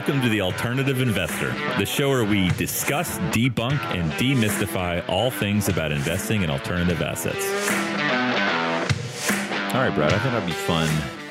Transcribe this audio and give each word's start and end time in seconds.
Welcome 0.00 0.22
to 0.22 0.30
The 0.30 0.40
Alternative 0.40 1.02
Investor, 1.02 1.52
the 1.78 1.84
show 1.84 2.08
where 2.08 2.24
we 2.24 2.48
discuss, 2.52 3.18
debunk, 3.34 3.78
and 3.94 4.10
demystify 4.12 5.06
all 5.10 5.30
things 5.30 5.68
about 5.68 5.92
investing 5.92 6.40
in 6.40 6.48
alternative 6.48 7.02
assets. 7.02 7.44
All 9.74 9.82
right, 9.82 9.94
Brad, 9.94 10.14
I 10.14 10.18
thought 10.18 10.32
it'd 10.32 10.46
be 10.46 10.52
fun 10.52 10.88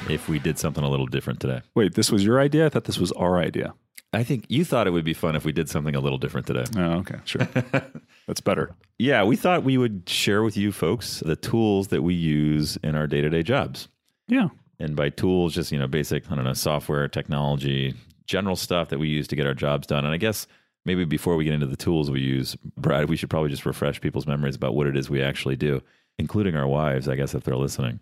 if 0.07 0.29
we 0.29 0.37
did 0.37 0.59
something 0.59 0.83
a 0.83 0.87
little 0.87 1.07
different 1.07 1.39
today. 1.39 1.63
Wait, 1.73 1.95
this 1.95 2.11
was 2.11 2.23
your 2.23 2.39
idea? 2.39 2.67
I 2.67 2.69
thought 2.69 2.83
this 2.83 2.99
was 2.99 3.11
our 3.13 3.39
idea. 3.39 3.73
I 4.13 4.21
think 4.23 4.45
you 4.49 4.63
thought 4.63 4.85
it 4.85 4.91
would 4.91 5.03
be 5.03 5.15
fun 5.15 5.35
if 5.35 5.45
we 5.45 5.51
did 5.51 5.67
something 5.67 5.95
a 5.95 5.99
little 5.99 6.19
different 6.19 6.45
today. 6.45 6.65
Oh, 6.77 6.99
okay, 6.99 7.17
sure. 7.25 7.47
That's 8.27 8.41
better. 8.41 8.75
Yeah, 8.99 9.23
we 9.23 9.35
thought 9.35 9.63
we 9.63 9.79
would 9.79 10.07
share 10.07 10.43
with 10.43 10.55
you 10.55 10.71
folks 10.71 11.21
the 11.21 11.35
tools 11.35 11.87
that 11.87 12.03
we 12.03 12.13
use 12.13 12.77
in 12.83 12.93
our 12.93 13.07
day 13.07 13.21
to 13.21 13.31
day 13.31 13.41
jobs. 13.41 13.87
Yeah. 14.27 14.49
And 14.77 14.95
by 14.95 15.09
tools, 15.09 15.55
just, 15.55 15.71
you 15.71 15.79
know, 15.79 15.87
basic, 15.87 16.31
I 16.31 16.35
don't 16.35 16.43
know, 16.43 16.53
software, 16.53 17.07
technology, 17.07 17.95
general 18.29 18.55
stuff 18.55 18.89
that 18.89 18.99
we 18.99 19.09
use 19.09 19.27
to 19.27 19.35
get 19.35 19.47
our 19.47 19.55
jobs 19.55 19.87
done. 19.87 20.05
And 20.05 20.13
I 20.13 20.17
guess 20.17 20.45
maybe 20.85 21.03
before 21.03 21.35
we 21.35 21.43
get 21.43 21.53
into 21.53 21.65
the 21.65 21.75
tools 21.75 22.11
we 22.11 22.21
use, 22.21 22.55
Brad, 22.77 23.09
we 23.09 23.17
should 23.17 23.29
probably 23.29 23.49
just 23.49 23.65
refresh 23.65 23.99
people's 23.99 24.27
memories 24.27 24.55
about 24.55 24.75
what 24.75 24.85
it 24.85 24.95
is 24.95 25.09
we 25.09 25.21
actually 25.21 25.55
do, 25.55 25.81
including 26.19 26.55
our 26.55 26.67
wives, 26.67 27.09
I 27.09 27.15
guess, 27.15 27.33
if 27.33 27.43
they're 27.43 27.57
listening. 27.57 27.99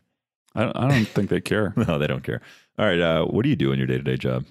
I 0.53 0.63
don't, 0.63 0.77
I 0.77 0.87
don't 0.89 1.05
think 1.15 1.29
they 1.29 1.39
care. 1.39 1.73
No, 1.77 1.97
they 1.97 2.07
don't 2.07 2.23
care. 2.23 2.41
All 2.77 2.85
right. 2.85 2.99
Uh, 2.99 3.25
what 3.25 3.43
do 3.43 3.49
you 3.49 3.55
do 3.55 3.71
in 3.71 3.79
your 3.79 3.87
day 3.87 3.97
to 3.97 4.03
day 4.03 4.17
job? 4.17 4.45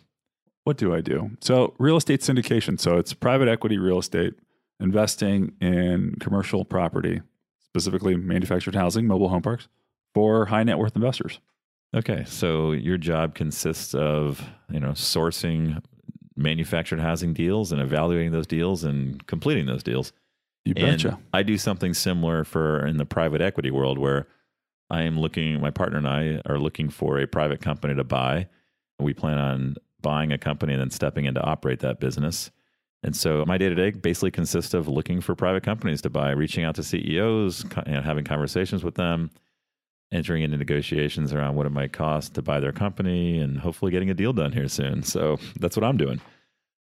What 0.65 0.79
do 0.79 0.95
I 0.95 1.01
do? 1.03 1.31
So, 1.41 1.75
real 1.79 1.97
estate 1.97 2.23
syndication. 2.23 2.81
So, 2.81 2.97
it's 2.97 3.13
private 3.13 3.47
equity 3.47 3.79
real 3.79 3.99
estate, 3.99 4.35
investing 4.81 5.53
in 5.61 6.17
commercial 6.21 6.65
property, 6.65 7.21
specifically 7.61 8.17
manufactured 8.17 8.75
housing, 8.75 9.07
mobile 9.07 9.29
home 9.29 9.43
parks 9.43 9.69
for 10.15 10.47
high 10.47 10.65
net 10.65 10.79
worth 10.79 10.97
investors. 10.97 11.39
Okay. 11.97 12.25
So, 12.27 12.73
your 12.73 12.99
job 12.99 13.35
consists 13.35 13.95
of, 13.95 14.45
you 14.71 14.81
know, 14.81 14.91
sourcing 14.91 15.83
manufactured 16.37 17.01
housing 17.01 17.33
deals 17.33 17.73
and 17.73 17.81
evaluating 17.81 18.33
those 18.33 18.47
deals 18.47 18.85
and 18.85 19.27
completing 19.27 19.67
those 19.67 19.83
deals. 19.83 20.13
You 20.65 20.75
betcha. 20.75 21.09
And 21.09 21.19
I 21.33 21.43
do 21.43 21.57
something 21.57 21.95
similar 21.95 22.45
for 22.45 22.85
in 22.87 22.99
the 22.99 23.07
private 23.07 23.41
equity 23.41 23.71
world 23.71 23.99
where 23.99 24.27
I 24.91 25.03
am 25.03 25.19
looking, 25.19 25.61
my 25.61 25.71
partner 25.71 25.99
and 25.99 26.09
I 26.09 26.43
are 26.47 26.59
looking 26.59 26.91
for 26.91 27.19
a 27.19 27.27
private 27.27 27.61
company 27.61 27.95
to 27.95 28.05
buy. 28.05 28.49
We 28.99 29.15
plan 29.15 29.39
on 29.39 29.77
buying 30.03 30.33
a 30.33 30.39
company 30.39 30.75
and 30.75 30.83
then 30.83 30.91
stepping 30.91 31.25
in 31.25 31.35
to 31.35 31.43
operate 31.43 31.81
that 31.81 32.01
business. 32.01 32.51
And 33.03 33.15
so 33.15 33.45
my 33.47 33.59
day 33.59 33.69
to 33.69 33.75
day 33.75 33.91
basically 33.91 34.31
consists 34.31 34.75
of 34.75 34.89
looking 34.89 35.21
for 35.21 35.35
private 35.35 35.63
companies 35.63 36.03
to 36.03 36.11
buy, 36.11 36.31
reaching 36.33 36.65
out 36.65 36.75
to 36.77 36.83
CEOs, 36.83 37.65
you 37.87 37.93
know, 37.93 38.03
having 38.03 38.25
conversations 38.25 38.85
with 38.85 38.97
them, 38.97 39.31
entering 40.13 40.43
into 40.43 40.57
negotiations 40.57 41.33
around 41.33 41.57
what 41.57 41.67
it 41.67 41.71
might 41.71 41.93
cost 41.93 42.35
to 42.35 42.43
buy 42.43 42.61
their 42.61 42.73
company, 42.73 43.39
and 43.41 43.59
hopefully 43.59 43.91
getting 43.91 44.11
a 44.11 44.15
deal 44.15 44.33
done 44.33 44.53
here 44.53 44.69
soon. 44.69 45.03
So 45.03 45.39
that's 45.61 45.77
what 45.77 45.85
I'm 45.85 45.97
doing. 45.97 46.21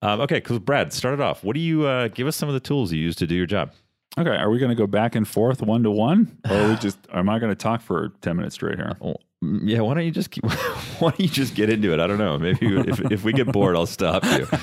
Um, 0.03 0.21
okay, 0.23 0.37
because 0.37 0.59
Brad, 0.59 0.93
start 0.93 1.15
it 1.15 1.21
off. 1.21 1.45
What 1.45 1.55
do 1.55 1.61
you 1.61 1.87
uh, 1.87 2.09
give 2.09 2.27
us 2.27 2.35
some 2.37 2.49
of 2.49 2.55
the 2.55 2.61
tools 2.61 2.93
you 2.93 3.01
use 3.01 3.15
to 3.17 3.27
do 3.27 3.35
your 3.37 3.47
job? 3.47 3.73
Okay, 4.19 4.31
are 4.37 4.51
we 4.51 4.59
going 4.59 4.69
to 4.71 4.75
go 4.75 4.87
back 4.87 5.15
and 5.15 5.27
forth 5.27 5.63
one 5.63 5.83
to 5.85 5.91
one, 5.91 6.37
or 6.51 6.57
are 6.57 6.69
we 6.69 6.77
just? 6.77 6.99
Am 7.15 7.29
I 7.29 7.39
going 7.39 7.51
to 7.51 7.57
talk 7.57 7.81
for 7.81 8.11
ten 8.21 8.37
minutes 8.37 8.57
straight 8.57 8.77
here? 8.77 8.97
Well, 9.01 9.21
mm, 9.43 9.61
yeah, 9.63 9.81
why 9.81 9.95
don't 9.95 10.05
you 10.05 10.11
just 10.11 10.31
keep, 10.33 10.45
why 10.99 11.11
don't 11.11 11.21
you 11.21 11.29
just 11.29 11.55
get 11.55 11.71
into 11.71 11.93
it? 11.95 12.01
I 12.01 12.07
don't 12.09 12.19
know. 12.19 12.37
Maybe 12.37 12.67
if, 12.81 13.01
if 13.13 13.25
we 13.25 13.33
get 13.33 13.51
bored, 13.53 13.77
I'll 13.77 13.87
stop 13.87 14.25
you. 14.25 14.47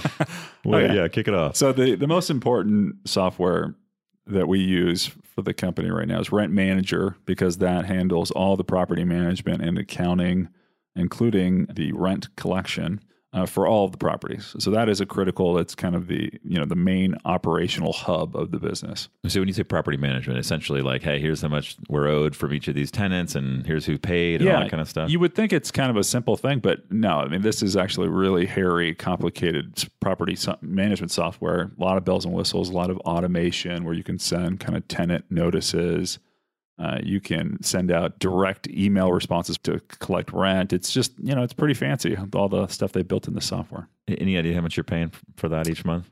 Well, 0.65 0.81
Okay. 0.81 0.93
yeah, 0.93 1.07
kick 1.07 1.29
it 1.29 1.33
off. 1.33 1.55
So 1.55 1.71
the 1.71 1.95
the 1.95 2.05
most 2.05 2.29
important 2.29 3.07
software 3.09 3.75
that 4.29 4.47
we 4.47 4.59
use 4.59 5.11
for 5.23 5.41
the 5.41 5.53
company 5.53 5.89
right 5.89 6.07
now 6.07 6.19
is 6.19 6.31
Rent 6.31 6.53
Manager 6.53 7.15
because 7.25 7.57
that 7.57 7.85
handles 7.85 8.31
all 8.31 8.55
the 8.55 8.63
property 8.63 9.03
management 9.03 9.61
and 9.61 9.77
accounting, 9.77 10.49
including 10.95 11.65
the 11.65 11.91
rent 11.93 12.35
collection 12.35 13.01
uh, 13.33 13.45
for 13.45 13.67
all 13.67 13.85
of 13.85 13.91
the 13.91 13.97
properties. 13.97 14.55
So 14.59 14.71
that 14.71 14.89
is 14.89 15.01
a 15.01 15.05
critical. 15.05 15.57
It's 15.59 15.75
kind 15.75 15.95
of 15.95 16.07
the 16.07 16.31
you 16.43 16.57
know 16.57 16.65
the 16.65 16.75
main 16.75 17.15
operational 17.25 17.93
hub 17.93 18.35
of 18.35 18.51
the 18.51 18.57
business. 18.57 19.09
So 19.27 19.39
when 19.39 19.47
you 19.47 19.53
say 19.53 19.63
property 19.63 19.97
management, 19.97 20.39
essentially 20.39 20.81
like, 20.81 21.03
hey, 21.03 21.19
here's 21.19 21.41
how 21.41 21.47
much 21.47 21.77
we're 21.89 22.07
owed 22.07 22.35
from 22.35 22.53
each 22.53 22.67
of 22.67 22.75
these 22.75 22.91
tenants, 22.91 23.35
and 23.35 23.65
here's 23.65 23.85
who 23.85 23.97
paid, 23.97 24.41
and 24.41 24.49
all 24.49 24.61
that 24.61 24.71
kind 24.71 24.81
of 24.81 24.89
stuff. 24.89 25.09
You 25.09 25.19
would 25.19 25.35
think 25.35 25.53
it's 25.53 25.71
kind 25.71 25.89
of 25.89 25.97
a 25.97 26.03
simple 26.03 26.37
thing, 26.37 26.59
but 26.59 26.91
no. 26.91 27.19
I 27.19 27.27
mean, 27.27 27.41
this 27.41 27.61
is 27.61 27.75
actually 27.75 28.09
really 28.09 28.45
hairy, 28.45 28.95
complicated 28.95 29.85
property 29.99 30.35
so- 30.35 30.57
management 30.61 31.11
software. 31.11 31.71
A 31.77 31.83
lot 31.83 31.97
of 31.97 32.05
bells 32.05 32.25
and 32.25 32.33
whistles, 32.33 32.69
a 32.69 32.73
lot 32.73 32.89
of 32.89 32.97
automation 32.99 33.83
where 33.83 33.93
you 33.93 34.03
can 34.03 34.17
send 34.17 34.59
kind 34.59 34.75
of 34.75 34.87
tenant 34.87 35.25
notices. 35.29 36.19
Uh, 36.79 36.97
you 37.03 37.19
can 37.19 37.61
send 37.61 37.91
out 37.91 38.19
direct 38.19 38.67
email 38.69 39.11
responses 39.11 39.57
to 39.57 39.81
collect 39.99 40.31
rent. 40.31 40.71
It's 40.71 40.91
just, 40.91 41.11
you 41.19 41.35
know, 41.35 41.43
it's 41.43 41.53
pretty 41.53 41.73
fancy, 41.73 42.17
all 42.33 42.47
the 42.47 42.67
stuff 42.67 42.93
they 42.93 43.01
built 43.01 43.27
in 43.27 43.33
the 43.33 43.41
software. 43.41 43.89
Any 44.07 44.37
idea 44.37 44.55
how 44.55 44.61
much 44.61 44.77
you're 44.77 44.85
paying 44.85 45.11
for 45.35 45.49
that 45.49 45.67
each 45.67 45.83
month? 45.83 46.09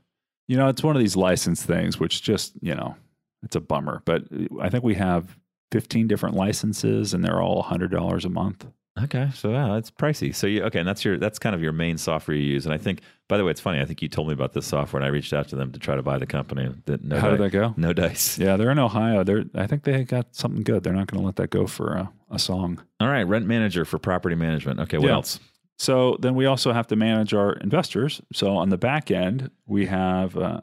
You 0.50 0.57
know, 0.57 0.67
it's 0.67 0.83
one 0.83 0.95
of 0.95 1.00
these 1.00 1.16
license 1.16 1.63
things, 1.63 2.00
which 2.00 2.22
just, 2.22 2.53
you 2.61 2.75
know, 2.75 2.95
it's 3.44 3.56
a 3.56 3.61
bummer. 3.61 4.01
But 4.06 4.23
I 4.61 4.69
think 4.69 4.83
we 4.83 4.95
have 4.95 5.38
15 5.72 6.07
different 6.07 6.35
licenses 6.35 7.13
and 7.13 7.23
they're 7.23 7.41
all 7.41 7.63
$100 7.63 8.25
a 8.25 8.29
month. 8.29 8.66
Okay, 9.03 9.29
so 9.33 9.51
yeah, 9.51 9.77
it's 9.77 9.91
pricey. 9.91 10.33
So 10.33 10.47
you 10.47 10.63
okay, 10.63 10.79
and 10.79 10.87
that's 10.87 11.05
your 11.05 11.17
that's 11.17 11.39
kind 11.39 11.53
of 11.55 11.61
your 11.61 11.71
main 11.71 11.97
software 11.97 12.35
you 12.35 12.43
use. 12.43 12.65
And 12.65 12.73
I 12.73 12.77
think, 12.77 13.01
by 13.27 13.37
the 13.37 13.43
way, 13.43 13.51
it's 13.51 13.61
funny. 13.61 13.79
I 13.79 13.85
think 13.85 14.01
you 14.01 14.07
told 14.07 14.27
me 14.27 14.33
about 14.33 14.53
this 14.53 14.65
software, 14.65 14.99
and 15.01 15.05
I 15.05 15.09
reached 15.09 15.33
out 15.33 15.47
to 15.49 15.55
them 15.55 15.71
to 15.71 15.79
try 15.79 15.95
to 15.95 16.01
buy 16.01 16.17
the 16.17 16.25
company. 16.25 16.69
That 16.85 17.03
no 17.03 17.19
How 17.19 17.29
did 17.29 17.39
that 17.39 17.51
go? 17.51 17.73
No 17.77 17.93
dice. 17.93 18.37
Yeah, 18.39 18.57
they're 18.57 18.71
in 18.71 18.79
Ohio. 18.79 19.23
They're 19.23 19.45
I 19.55 19.67
think 19.67 19.83
they 19.83 20.03
got 20.03 20.35
something 20.35 20.63
good. 20.63 20.83
They're 20.83 20.93
not 20.93 21.07
going 21.07 21.21
to 21.21 21.25
let 21.25 21.35
that 21.37 21.49
go 21.49 21.67
for 21.67 21.93
a, 21.93 22.11
a 22.31 22.39
song. 22.39 22.81
All 22.99 23.07
right, 23.07 23.23
rent 23.23 23.45
manager 23.45 23.85
for 23.85 23.99
property 23.99 24.35
management. 24.35 24.79
Okay, 24.79 24.97
what 24.97 25.07
Yeah. 25.07 25.13
else? 25.13 25.39
So 25.77 26.17
then 26.19 26.33
we 26.33 26.47
also 26.47 26.73
have 26.73 26.87
to 26.87 26.95
manage 26.95 27.35
our 27.35 27.53
investors. 27.53 28.19
So 28.33 28.57
on 28.57 28.69
the 28.69 28.77
back 28.79 29.11
end, 29.11 29.51
we 29.67 29.85
have 29.85 30.35
uh, 30.35 30.61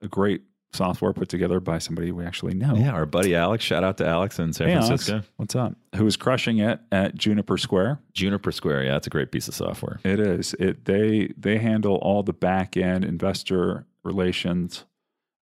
a 0.00 0.08
great 0.08 0.40
software 0.74 1.12
put 1.12 1.28
together 1.28 1.60
by 1.60 1.78
somebody 1.78 2.12
we 2.12 2.24
actually 2.24 2.54
know. 2.54 2.74
Yeah, 2.74 2.92
our 2.92 3.06
buddy 3.06 3.34
Alex. 3.34 3.64
Shout 3.64 3.84
out 3.84 3.96
to 3.98 4.06
Alex 4.06 4.38
in 4.38 4.52
San 4.52 4.68
Hey, 4.68 4.74
Alex, 4.74 4.88
Francisco. 4.88 5.22
what's 5.36 5.54
up? 5.56 5.74
Who 5.96 6.06
is 6.06 6.16
crushing 6.16 6.58
it 6.58 6.80
at 6.92 7.14
Juniper 7.14 7.56
Square? 7.56 8.00
Juniper 8.12 8.52
Square. 8.52 8.84
Yeah, 8.84 8.92
that's 8.92 9.06
a 9.06 9.10
great 9.10 9.30
piece 9.32 9.48
of 9.48 9.54
software. 9.54 10.00
It 10.04 10.20
is. 10.20 10.54
It 10.54 10.84
they 10.84 11.32
they 11.38 11.58
handle 11.58 11.96
all 11.96 12.22
the 12.22 12.32
back 12.32 12.76
end 12.76 13.04
investor 13.04 13.86
relations. 14.02 14.84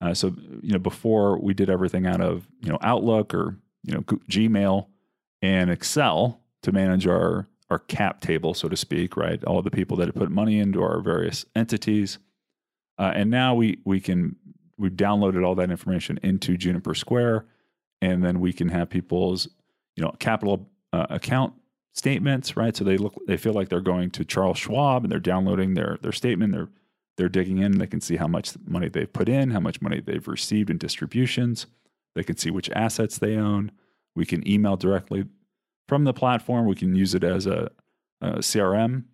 Uh, 0.01 0.15
so 0.15 0.35
you 0.63 0.73
know, 0.73 0.79
before 0.79 1.39
we 1.39 1.55
did 1.55 1.71
everything 1.71 2.07
out 2.07 2.21
of 2.21 2.47
you 2.61 2.71
know 2.71 2.79
Outlook 2.83 3.35
or 3.35 3.57
you 3.85 3.95
know 3.95 4.01
Gmail 4.03 4.87
and 5.43 5.71
Excel 5.71 6.41
to 6.63 6.73
manage 6.73 7.07
our 7.07 7.49
our 7.71 7.79
cap 7.79 8.21
table, 8.21 8.53
so 8.53 8.69
to 8.69 8.77
speak, 8.77 9.17
right? 9.17 9.43
All 9.45 9.63
the 9.63 9.71
people 9.71 9.97
that 9.97 10.07
had 10.07 10.15
put 10.15 10.31
money 10.31 10.59
into 10.59 10.83
our 10.83 11.01
various 11.01 11.47
entities, 11.57 12.19
uh, 12.99 13.13
and 13.15 13.31
now 13.31 13.55
we 13.55 13.79
we 13.85 13.99
can 14.01 14.37
we've 14.83 14.93
downloaded 14.93 15.47
all 15.47 15.55
that 15.55 15.71
information 15.71 16.19
into 16.23 16.57
Juniper 16.57 16.95
Square, 16.95 17.47
and 18.03 18.23
then 18.23 18.41
we 18.41 18.53
can 18.53 18.69
have 18.69 18.91
people's 18.91 19.49
you 19.97 20.03
know 20.03 20.13
capital 20.19 20.69
uh, 20.93 21.07
account 21.09 21.55
statements, 21.95 22.57
right? 22.57 22.77
So 22.77 22.85
they 22.85 22.99
look, 22.99 23.15
they 23.27 23.37
feel 23.37 23.53
like 23.53 23.69
they're 23.69 23.81
going 23.81 24.11
to 24.11 24.25
Charles 24.25 24.59
Schwab 24.59 25.05
and 25.05 25.13
they're 25.13 25.21
downloading 25.21 25.75
their 25.75 25.99
their 26.03 26.13
statement. 26.13 26.53
They're 26.53 26.69
they're 27.17 27.29
digging 27.29 27.59
in. 27.59 27.79
They 27.79 27.87
can 27.87 28.01
see 28.01 28.17
how 28.17 28.27
much 28.27 28.55
money 28.67 28.89
they've 28.89 29.13
put 29.13 29.29
in, 29.29 29.51
how 29.51 29.61
much 29.61 29.81
money 29.81 30.01
they've 30.01 30.27
received 30.27 30.71
in 30.71 30.79
distributions. 30.79 31.67
They 32.15 32.25
can 32.25 32.37
see 32.37 32.51
which 32.51 32.71
assets 32.71 33.19
they 33.19 33.37
own. 33.37 33.71
We 34.15 34.27
can 34.27 34.47
email 34.49 34.77
directly 34.77 35.27
from 35.89 36.05
the 36.05 36.13
platform. 36.13 36.67
We 36.67 36.75
can 36.75 36.95
use 36.95 37.15
it 37.15 37.25
as 37.25 37.47
a, 37.47 37.71
a 38.21 38.39
CRM 38.39 39.05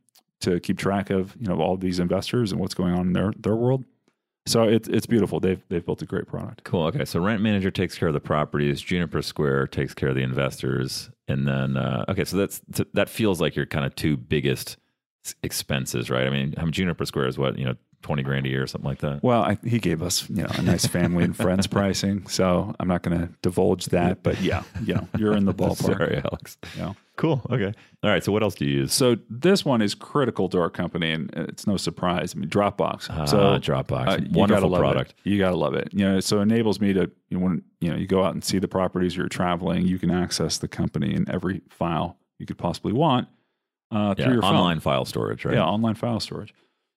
to 0.41 0.61
keep 0.61 0.79
track 0.79 1.11
of 1.11 1.37
you 1.39 1.49
know 1.49 1.61
all 1.61 1.77
these 1.77 1.99
investors 1.99 2.53
and 2.53 2.61
what's 2.61 2.75
going 2.75 2.95
on 2.95 3.09
in 3.09 3.13
their 3.13 3.33
their 3.39 3.57
world. 3.57 3.85
So 4.49 4.65
it's 4.65 4.89
it's 4.89 5.07
beautiful. 5.07 5.41
They've 5.41 5.63
they've 5.69 5.85
built 5.85 6.03
a 6.03 6.07
great 6.07 6.27
product. 6.27 6.65
Cool. 6.65 6.85
Okay, 6.87 7.05
so 7.05 7.21
rent 7.21 7.43
manager 7.43 7.71
takes 7.71 7.99
care 7.99 8.09
of 8.09 8.15
the 8.15 8.21
properties. 8.21 8.81
Juniper 8.81 9.23
Square 9.23 9.69
takes 9.69 9.95
care 9.95 10.09
of 10.09 10.15
the 10.15 10.23
investors, 10.23 11.11
and 11.29 11.47
then 11.47 11.77
uh, 11.77 12.05
okay, 12.09 12.25
so 12.25 12.37
that's 12.37 12.61
that 12.95 13.09
feels 13.09 13.41
like 13.41 13.55
your 13.55 13.67
kind 13.67 13.85
of 13.85 13.95
two 13.95 14.17
biggest 14.17 14.77
expenses, 15.43 16.11
right? 16.11 16.27
I 16.27 16.31
mean, 16.31 16.55
mean, 16.59 16.73
Juniper 16.73 17.05
Square 17.05 17.29
is 17.29 17.39
what 17.39 17.59
you 17.59 17.65
know, 17.65 17.75
twenty 18.03 18.23
grand 18.23 18.47
a 18.47 18.49
year 18.49 18.63
or 18.63 18.67
something 18.67 18.89
like 18.89 18.99
that. 19.01 19.23
Well, 19.23 19.43
I, 19.43 19.59
he 19.65 19.79
gave 19.79 20.03
us, 20.03 20.29
you 20.31 20.43
know, 20.43 20.49
a 20.55 20.63
nice 20.63 20.87
family 20.87 21.25
and 21.25 21.37
friends 21.37 21.67
pricing, 21.79 22.27
so 22.27 22.75
I'm 22.79 22.89
not 22.89 23.03
going 23.03 23.19
to 23.19 23.29
divulge 23.43 23.87
that. 23.87 24.23
But 24.23 24.41
yeah, 24.41 24.63
you 24.85 24.95
know, 24.95 25.09
you're 25.19 25.37
in 25.37 25.45
the 25.45 25.55
ballpark. 25.63 25.77
Sorry, 25.99 26.23
Alex. 26.25 26.57
Yeah. 26.77 26.93
Cool. 27.17 27.43
Okay. 27.51 27.73
All 28.05 28.11
right. 28.11 28.23
So 28.23 28.31
what 28.31 28.45
else 28.45 28.55
do 28.55 28.65
you 28.65 28.77
use? 28.83 28.93
So 28.95 29.17
this 29.29 29.65
one 29.65 29.83
is 29.83 29.93
critical 29.97 30.49
to 30.51 30.61
our 30.61 30.71
company, 30.71 31.11
and 31.11 31.31
it's 31.35 31.67
no 31.67 31.77
surprise. 31.77 32.33
I 32.37 32.39
mean, 32.39 32.49
Dropbox. 32.49 33.09
Ah, 33.11 33.25
so 33.25 33.59
Dropbox, 33.59 34.07
uh, 34.07 34.19
wonderful 34.31 34.71
product. 34.77 35.15
It. 35.25 35.31
You 35.31 35.39
gotta 35.39 35.57
love 35.57 35.75
it. 35.75 35.89
You 35.93 36.05
know, 36.05 36.21
so 36.21 36.39
it 36.39 36.43
enables 36.43 36.81
me 36.81 36.93
to 36.93 37.11
you 37.31 37.39
know, 37.39 37.45
when 37.45 37.65
you 37.81 37.91
know 37.91 37.97
you 37.97 38.07
go 38.07 38.23
out 38.23 38.35
and 38.35 38.45
see 38.45 38.61
the 38.61 38.69
properties 38.69 39.17
you're 39.17 39.29
traveling, 39.29 39.85
you 39.85 39.99
can 39.99 40.13
access 40.13 40.59
the 40.59 40.69
company 40.69 41.13
in 41.13 41.29
every 41.29 41.63
file 41.69 42.17
you 42.39 42.47
could 42.47 42.57
possibly 42.59 42.93
want 42.93 43.27
uh, 43.91 44.15
through 44.15 44.27
Yeah, 44.27 44.33
your 44.35 44.43
phone. 44.43 44.55
online 44.55 44.79
file 44.79 45.05
storage, 45.05 45.45
right? 45.45 45.55
Yeah, 45.57 45.65
online 45.65 45.97
file 45.97 46.21
storage. 46.21 46.55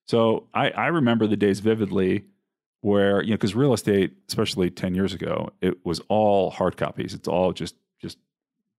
So 0.07 0.47
I, 0.53 0.69
I 0.71 0.87
remember 0.87 1.27
the 1.27 1.37
days 1.37 1.59
vividly 1.59 2.25
where, 2.81 3.21
you 3.23 3.29
know, 3.31 3.35
because 3.35 3.55
real 3.55 3.73
estate, 3.73 4.13
especially 4.27 4.69
10 4.69 4.95
years 4.95 5.13
ago, 5.13 5.49
it 5.61 5.85
was 5.85 6.01
all 6.09 6.49
hard 6.49 6.77
copies. 6.77 7.13
It's 7.13 7.27
all 7.27 7.53
just 7.53 7.75
just 7.99 8.17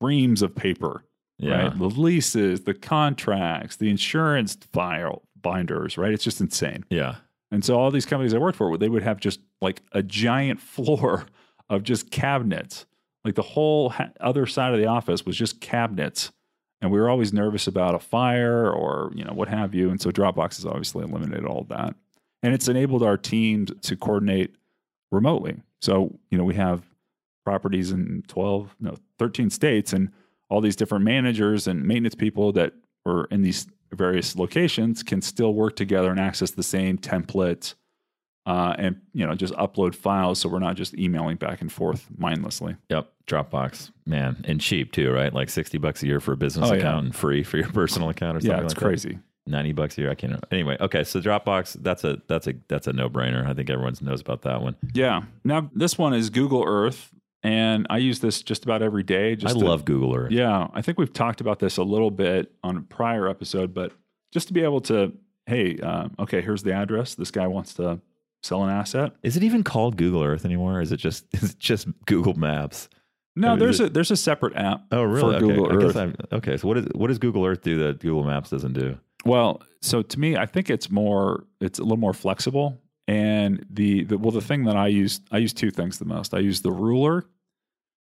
reams 0.01 0.43
of 0.43 0.55
paper, 0.55 1.05
Yeah. 1.39 1.65
right? 1.69 1.79
The 1.79 1.87
leases, 1.89 2.63
the 2.63 2.75
contracts, 2.75 3.77
the 3.77 3.89
insurance 3.89 4.57
file 4.73 5.23
binders, 5.41 5.97
right? 5.97 6.13
It's 6.13 6.25
just 6.25 6.41
insane. 6.41 6.85
Yeah. 6.91 7.17
And 7.51 7.65
so 7.65 7.79
all 7.79 7.91
these 7.91 8.07
companies 8.07 8.35
I 8.35 8.39
worked 8.39 8.57
for, 8.59 8.77
they 8.77 8.89
would 8.89 9.03
have 9.03 9.21
just 9.21 9.41
like 9.61 9.83
a 9.93 10.03
giant 10.03 10.61
floor 10.75 11.27
of 11.71 11.83
just 11.85 12.11
cabinets. 12.11 12.87
Like 13.25 13.37
the 13.37 13.43
whole 13.43 13.91
ha- 13.91 14.11
other 14.21 14.47
side 14.47 14.75
of 14.75 14.81
the 14.81 14.87
office 14.87 15.25
was 15.25 15.37
just 15.37 15.61
cabinets. 15.61 16.33
And 16.83 16.91
we 16.91 16.99
were 16.99 17.09
always 17.09 17.33
nervous 17.33 17.69
about 17.69 17.95
a 17.95 18.01
fire 18.01 18.71
or, 18.71 19.13
you 19.15 19.25
know, 19.25 19.33
what 19.33 19.49
have 19.49 19.73
you. 19.73 19.89
And 19.89 20.01
so 20.01 20.11
Dropbox 20.11 20.57
has 20.57 20.67
obviously 20.67 21.05
eliminated 21.05 21.47
all 21.47 21.61
of 21.61 21.69
that. 21.69 21.95
And 22.43 22.53
it's 22.53 22.67
enabled 22.67 23.05
our 23.05 23.17
teams 23.17 23.71
to 23.83 23.97
coordinate 23.97 24.57
remotely. 25.13 25.63
So, 25.81 26.19
you 26.31 26.37
know, 26.37 26.45
we 26.45 26.57
have 26.57 26.83
properties 27.45 27.93
in 27.93 28.25
12, 28.27 28.75
no, 28.81 28.97
13 29.21 29.49
states 29.49 29.93
and 29.93 30.11
all 30.51 30.61
these 30.61 30.77
different 30.77 31.05
managers 31.05 31.69
and 31.69 31.85
maintenance 31.85 32.17
people 32.17 32.53
that 32.53 32.75
are 33.07 33.27
in 33.27 33.43
these 33.43 33.69
various 33.93 34.37
locations 34.37 35.05
can 35.05 35.23
still 35.23 35.55
work 35.55 35.77
together 35.77 36.11
and 36.11 36.19
access 36.19 36.51
the 36.51 36.63
same 36.63 36.99
templates 36.99 37.75
uh, 38.47 38.75
and 38.79 39.01
you 39.13 39.27
know 39.27 39.35
just 39.35 39.55
upload 39.55 39.95
files 39.95 40.39
so 40.41 40.49
we're 40.49 40.59
not 40.59 40.75
just 40.77 40.95
emailing 40.99 41.37
back 41.37 41.61
and 41.61 41.71
forth 41.73 42.07
mindlessly 42.19 42.77
Yep. 42.91 43.09
Dropbox, 43.29 43.93
man, 44.05 44.43
and 44.49 44.61
cheap 44.61 44.91
too, 44.93 45.11
right? 45.13 45.33
Like 45.33 45.49
sixty 45.49 45.79
bucks 45.79 46.03
a 46.03 46.07
year 46.07 46.19
for 46.21 46.33
a 46.33 46.37
business 46.37 46.69
Oh, 46.71 46.75
yeah. 46.75 46.81
account 46.81 47.05
and 47.07 47.15
free 47.15 47.43
for 47.45 47.57
your 47.57 47.69
personal 47.73 48.09
account 48.11 48.37
or 48.37 48.41
something 48.41 48.59
yeah 48.59 48.65
it's 48.65 48.75
like 48.75 48.83
crazy 48.83 49.11
that. 49.13 49.21
Ninety 49.47 49.73
bucks 49.73 49.97
a 49.99 50.03
year. 50.03 50.11
I 50.11 50.15
can't. 50.15 50.31
remember. 50.31 50.47
Anyway, 50.53 50.77
okay. 50.81 51.03
So 51.05 51.21
Dropbox, 51.21 51.83
that's 51.83 52.05
a 52.05 52.21
that's 52.29 52.47
a 52.49 52.55
that's 52.69 52.87
a 52.89 52.93
no 52.93 53.09
brainer. 53.09 53.47
I 53.47 53.55
think 53.55 53.71
everyone 53.71 53.95
knows 54.01 54.21
about 54.21 54.43
that 54.43 54.61
one. 54.63 54.77
yeah 54.95 55.23
now 55.45 55.69
this 55.75 55.97
one 55.99 56.15
is 56.15 56.31
google 56.31 56.63
earth 56.67 57.13
and 57.45 57.87
i 57.91 57.99
use 57.99 58.21
this 58.21 58.41
just 58.43 58.63
about 58.65 58.83
every 58.83 59.03
day 59.03 59.35
just 59.35 59.57
I 59.57 59.59
to- 59.59 59.65
love 59.65 59.85
Google 59.85 60.15
Earth. 60.15 60.31
yeah 60.31 60.69
i 60.75 60.81
think 60.83 60.97
we've 60.99 61.13
talked 61.13 61.41
about 61.41 61.59
this 61.59 61.77
a 61.77 61.83
little 61.83 62.11
bit 62.13 62.53
on 62.63 62.77
a 62.77 62.81
prior 62.83 63.29
episode 63.29 63.75
but 63.75 63.93
just 64.33 64.47
to 64.49 64.53
be 64.55 64.63
able 64.63 64.81
to 64.83 65.13
hey 65.47 65.77
uh, 65.83 66.09
okay 66.21 66.41
here's 66.41 66.63
the 66.63 66.73
address 66.73 67.15
this 67.17 67.31
guy 67.33 67.47
wants 67.49 67.75
to 67.75 68.01
sell 68.43 68.65
an 68.65 68.71
asset 68.71 69.13
Is 69.23 69.37
it 69.37 69.43
even 69.43 69.63
called 69.63 69.97
Google 69.97 70.23
Earth 70.23 70.45
anymore? 70.45 70.81
Is 70.81 70.93
it 70.93 70.99
just 70.99 71.25
is 71.35 71.51
it 71.53 71.59
just 71.59 71.87
Google 72.07 72.35
Maps? 72.35 72.89
no 73.37 73.55
Is 73.55 73.59
there's 73.61 73.81
it- 73.81 73.87
a 73.87 73.91
there's 73.91 74.11
a 74.11 74.17
separate 74.17 74.57
app 74.57 74.85
Oh, 74.93 75.03
really? 75.03 75.35
for 75.35 75.41
Google 75.41 75.67
okay. 75.67 75.77
I 75.77 75.87
guess 75.87 75.97
Earth. 75.97 76.17
Okay. 76.33 76.57
So 76.57 76.69
what 76.69 76.79
is 76.79 76.87
what 76.95 77.07
does 77.09 77.19
Google 77.19 77.45
Earth 77.47 77.63
do 77.63 77.79
that 77.79 78.01
Google 78.01 78.25
Maps 78.25 78.51
doesn't 78.51 78.73
do? 78.75 78.99
Well, 79.25 79.63
so 79.81 80.03
to 80.03 80.19
me, 80.21 80.37
I 80.37 80.47
think 80.47 80.69
it's 80.69 80.91
more, 80.91 81.45
it's 81.61 81.79
a 81.79 81.83
little 81.83 81.97
more 81.97 82.13
flexible. 82.13 82.81
And 83.07 83.65
the, 83.71 84.03
the 84.03 84.19
well, 84.19 84.33
the 84.33 84.41
thing 84.41 84.65
that 84.65 84.77
I 84.77 84.89
use, 84.89 85.21
I 85.31 85.39
use 85.39 85.53
two 85.53 85.71
things 85.71 85.99
the 85.99 86.05
most. 86.05 86.35
I 86.35 86.39
use 86.41 86.61
the 86.63 86.73
ruler, 86.73 87.25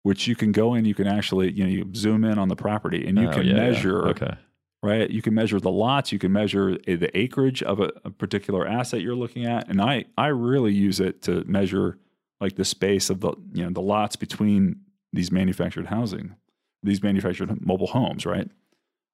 which 0.03 0.27
you 0.27 0.35
can 0.35 0.51
go 0.51 0.73
in, 0.73 0.83
you 0.83 0.93
can 0.93 1.07
actually, 1.07 1.51
you 1.53 1.63
know, 1.63 1.69
you 1.69 1.89
zoom 1.95 2.25
in 2.25 2.37
on 2.37 2.49
the 2.49 2.55
property 2.57 3.07
and 3.07 3.17
you 3.17 3.29
Oh, 3.29 3.31
can 3.33 3.45
yeah, 3.45 3.53
yeah. 3.53 3.59
measure, 3.71 4.07
Okay. 4.09 4.35
Right? 4.83 5.09
You 5.09 5.21
can 5.21 5.33
measure 5.33 5.59
the 5.59 5.71
lots, 5.71 6.11
you 6.11 6.19
can 6.19 6.31
measure 6.31 6.71
uh, 6.87 6.95
the 6.95 7.09
acreage 7.17 7.63
of 7.63 7.79
a, 7.79 7.91
a 8.03 8.09
particular 8.11 8.67
asset 8.67 9.01
you're 9.01 9.15
looking 9.15 9.45
at. 9.45 9.67
And 9.69 9.81
I, 9.81 10.05
I 10.17 10.27
really 10.27 10.73
use 10.73 10.99
it 10.99 11.21
to 11.23 11.43
measure 11.45 11.97
like 12.41 12.55
the 12.55 12.65
space 12.65 13.09
of 13.09 13.21
the, 13.21 13.33
you 13.53 13.63
know, 13.63 13.69
the 13.71 13.81
lots 13.81 14.15
between 14.15 14.77
these 15.13 15.31
manufactured 15.31 15.87
housing, 15.87 16.35
these 16.83 17.01
manufactured 17.01 17.65
mobile 17.65 17.87
homes, 17.87 18.25
right? 18.25 18.49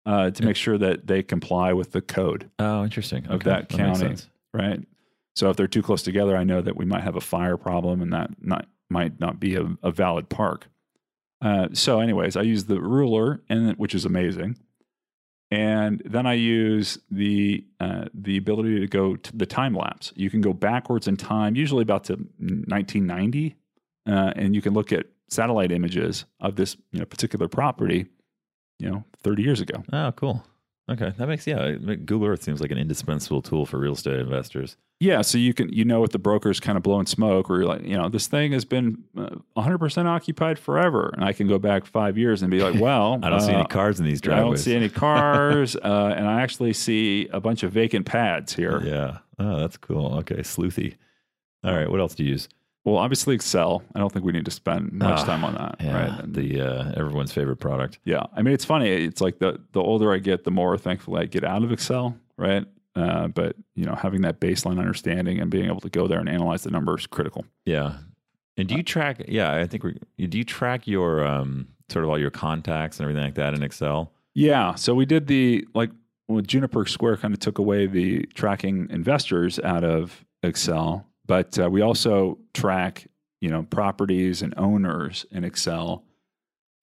Uh, 0.06 0.31
to 0.31 0.42
Yeah. 0.42 0.48
make 0.48 0.56
sure 0.56 0.78
that 0.80 1.06
they 1.08 1.22
comply 1.22 1.74
with 1.74 1.92
the 1.92 2.02
code 2.02 2.50
Oh, 2.60 2.84
interesting. 2.84 3.25
Of 3.28 3.34
Okay. 3.36 3.50
that 3.52 3.69
county. 3.69 4.16
right? 4.54 4.80
So 5.36 5.50
if 5.50 5.56
they're 5.58 5.68
too 5.68 5.84
close 5.84 6.02
together, 6.02 6.36
I 6.36 6.44
know 6.44 6.62
that 6.62 6.75
we 6.75 6.84
might 6.86 7.04
have 7.04 7.16
a 7.16 7.22
fire 7.22 7.56
problem, 7.56 8.02
and 8.02 8.12
that 8.12 8.31
not 8.42 8.68
might 8.90 9.19
not 9.22 9.40
be 9.40 9.56
a, 9.56 9.78
a 9.81 9.90
valid 9.92 10.28
park. 10.28 10.68
Uh, 11.42 11.69
so, 11.72 12.00
anyways, 12.02 12.36
I 12.36 12.42
use 12.42 12.66
the 12.66 12.81
ruler, 12.81 13.42
and 13.48 13.74
which 13.78 13.96
is 13.96 14.04
amazing, 14.04 14.58
and 15.51 16.01
then 16.06 16.25
I 16.25 16.33
use 16.33 16.98
the 17.12 17.65
uh, 17.80 18.06
the 18.13 18.38
ability 18.38 18.80
to 18.80 18.88
go 18.88 19.18
to 19.18 19.38
the 19.38 19.45
time 19.45 19.75
lapse. 19.75 20.13
You 20.15 20.30
can 20.30 20.39
go 20.39 20.53
backwards 20.53 21.07
in 21.07 21.18
time, 21.18 21.56
usually 21.56 21.81
about 21.81 22.06
to 22.06 22.13
1990, 22.13 23.56
uh, 24.07 24.33
and 24.36 24.56
you 24.56 24.62
can 24.62 24.74
look 24.74 24.94
at 24.94 25.07
satellite 25.27 25.71
images 25.71 26.25
of 26.39 26.56
this 26.56 26.77
you 26.92 27.00
know 27.00 27.06
particular 27.06 27.50
property, 27.50 28.06
you 28.80 28.89
know, 28.89 29.03
30 29.24 29.44
years 29.44 29.59
ago. 29.59 29.83
Oh, 29.92 30.13
cool. 30.13 30.44
Okay, 30.92 31.14
that 31.18 31.28
makes 31.28 31.48
yeah. 31.48 31.72
Google 31.72 32.26
Earth 32.26 32.44
seems 32.44 32.60
like 32.60 32.70
an 32.70 32.78
indispensable 32.78 33.42
tool 33.42 33.66
for 33.66 33.78
real 33.78 33.94
estate 33.94 34.20
investors. 34.20 34.76
Yeah, 35.00 35.22
so 35.22 35.38
you 35.38 35.54
can 35.54 35.72
you 35.72 35.86
know 35.86 36.04
if 36.04 36.12
the 36.12 36.20
broker's 36.20 36.60
kind 36.60 36.78
of 36.78 36.84
blowing 36.84 37.06
smoke, 37.06 37.50
or 37.50 37.60
you're 37.60 37.66
like, 37.66 37.84
you 37.84 37.96
know, 37.96 38.10
this 38.10 38.28
thing 38.28 38.52
has 38.52 38.66
been 38.66 39.04
uh, 39.18 39.38
100% 39.56 40.06
occupied 40.06 40.60
forever, 40.60 41.12
and 41.14 41.24
I 41.24 41.32
can 41.32 41.48
go 41.48 41.58
back 41.58 41.86
five 41.86 42.18
years 42.18 42.42
and 42.42 42.52
be 42.52 42.62
like, 42.62 42.80
well, 42.82 43.20
I 43.24 43.30
don't 43.30 43.40
see 43.40 43.54
uh, 43.54 43.60
any 43.60 43.68
cars 43.68 44.00
in 44.00 44.06
these 44.06 44.22
I 44.28 44.36
don't 44.36 44.58
see 44.58 44.76
any 44.76 44.90
cars, 45.08 45.78
uh, 45.78 46.14
and 46.16 46.28
I 46.28 46.42
actually 46.42 46.74
see 46.74 47.30
a 47.32 47.40
bunch 47.40 47.64
of 47.64 47.72
vacant 47.72 48.06
pads 48.06 48.54
here. 48.54 48.82
Yeah. 48.84 49.20
Oh, 49.40 49.60
that's 49.60 49.78
cool. 49.78 50.16
Okay, 50.18 50.38
sleuthy. 50.38 50.96
All 51.64 51.74
right, 51.74 51.90
what 51.90 52.02
else 52.02 52.16
do 52.16 52.24
you 52.24 52.32
use? 52.32 52.50
Well, 52.83 52.98
obviously 52.98 53.36
Excel. 53.36 53.83
I 53.94 54.00
don't 54.00 54.12
think 54.12 54.25
we 54.25 54.31
need 54.31 54.45
to 54.45 54.51
spend 54.51 54.92
much 54.92 55.19
Ah, 55.19 55.25
time 55.25 55.44
on 55.44 55.54
that, 55.54 55.75
Yeah, 55.80 55.94
right? 55.94 56.19
And- 56.24 56.33
the 56.33 56.62
uh, 56.62 56.92
everyone's 56.98 57.31
favorite 57.31 57.57
product. 57.57 58.00
yeah, 58.06 58.24
I 58.36 58.42
mean, 58.42 58.54
it's 58.54 58.66
funny. 58.66 58.89
It's 58.89 59.22
like 59.22 59.39
the 59.39 59.60
the 59.74 59.81
older 59.81 60.12
I 60.13 60.18
get, 60.18 60.44
the 60.44 60.51
more 60.51 60.78
thankful 60.78 61.16
I 61.18 61.25
get 61.25 61.44
out 61.44 61.63
of 61.63 61.72
Excel, 61.72 62.18
right? 62.38 62.66
Uh, 62.95 63.28
but 63.28 63.56
you 63.75 63.86
know, 63.86 63.95
having 63.95 64.22
that 64.22 64.39
baseline 64.39 64.80
understanding 64.80 65.39
and 65.39 65.50
being 65.51 65.68
able 65.68 65.80
to 65.81 65.89
go 65.89 66.07
there 66.07 66.19
and 66.19 66.28
analyze 66.28 66.63
the 66.63 66.72
numbers 66.72 67.01
is 67.01 67.07
critical. 67.07 67.45
Yeah. 67.66 67.98
And 68.57 68.69
Uh, 68.69 68.74
do 68.74 68.75
you 68.78 68.84
track? 68.84 69.22
Yeah, 69.27 69.54
I 69.56 69.66
think 69.68 69.84
we 69.84 69.94
do. 70.27 70.38
You 70.38 70.44
track 70.44 70.88
your 70.88 71.24
um, 71.25 71.68
sort 71.89 72.04
of 72.04 72.10
all 72.10 72.19
your 72.19 72.31
contacts 72.31 73.00
and 73.00 73.04
everything 73.06 73.24
like 73.24 73.36
that 73.36 73.54
in 73.54 73.63
Excel. 73.63 74.12
Yeah. 74.34 74.75
So 74.75 74.94
we 74.95 75.06
did 75.06 75.27
the 75.27 75.66
like 75.75 75.92
well, 76.27 76.42
Juniper 76.42 76.86
Square 76.86 77.18
kind 77.18 77.34
of 77.34 77.39
took 77.39 77.57
away 77.60 77.86
the 77.86 78.24
tracking 78.34 78.88
investors 78.89 79.60
out 79.60 79.84
of 79.84 80.25
Excel, 80.44 81.06
but 81.31 81.57
uh, 81.57 81.69
we 81.69 81.80
also 81.80 82.38
track 82.54 83.07
you 83.39 83.50
know 83.50 83.63
properties 83.63 84.42
and 84.42 84.54
owners 84.57 85.25
in 85.31 85.45
Excel, 85.45 86.04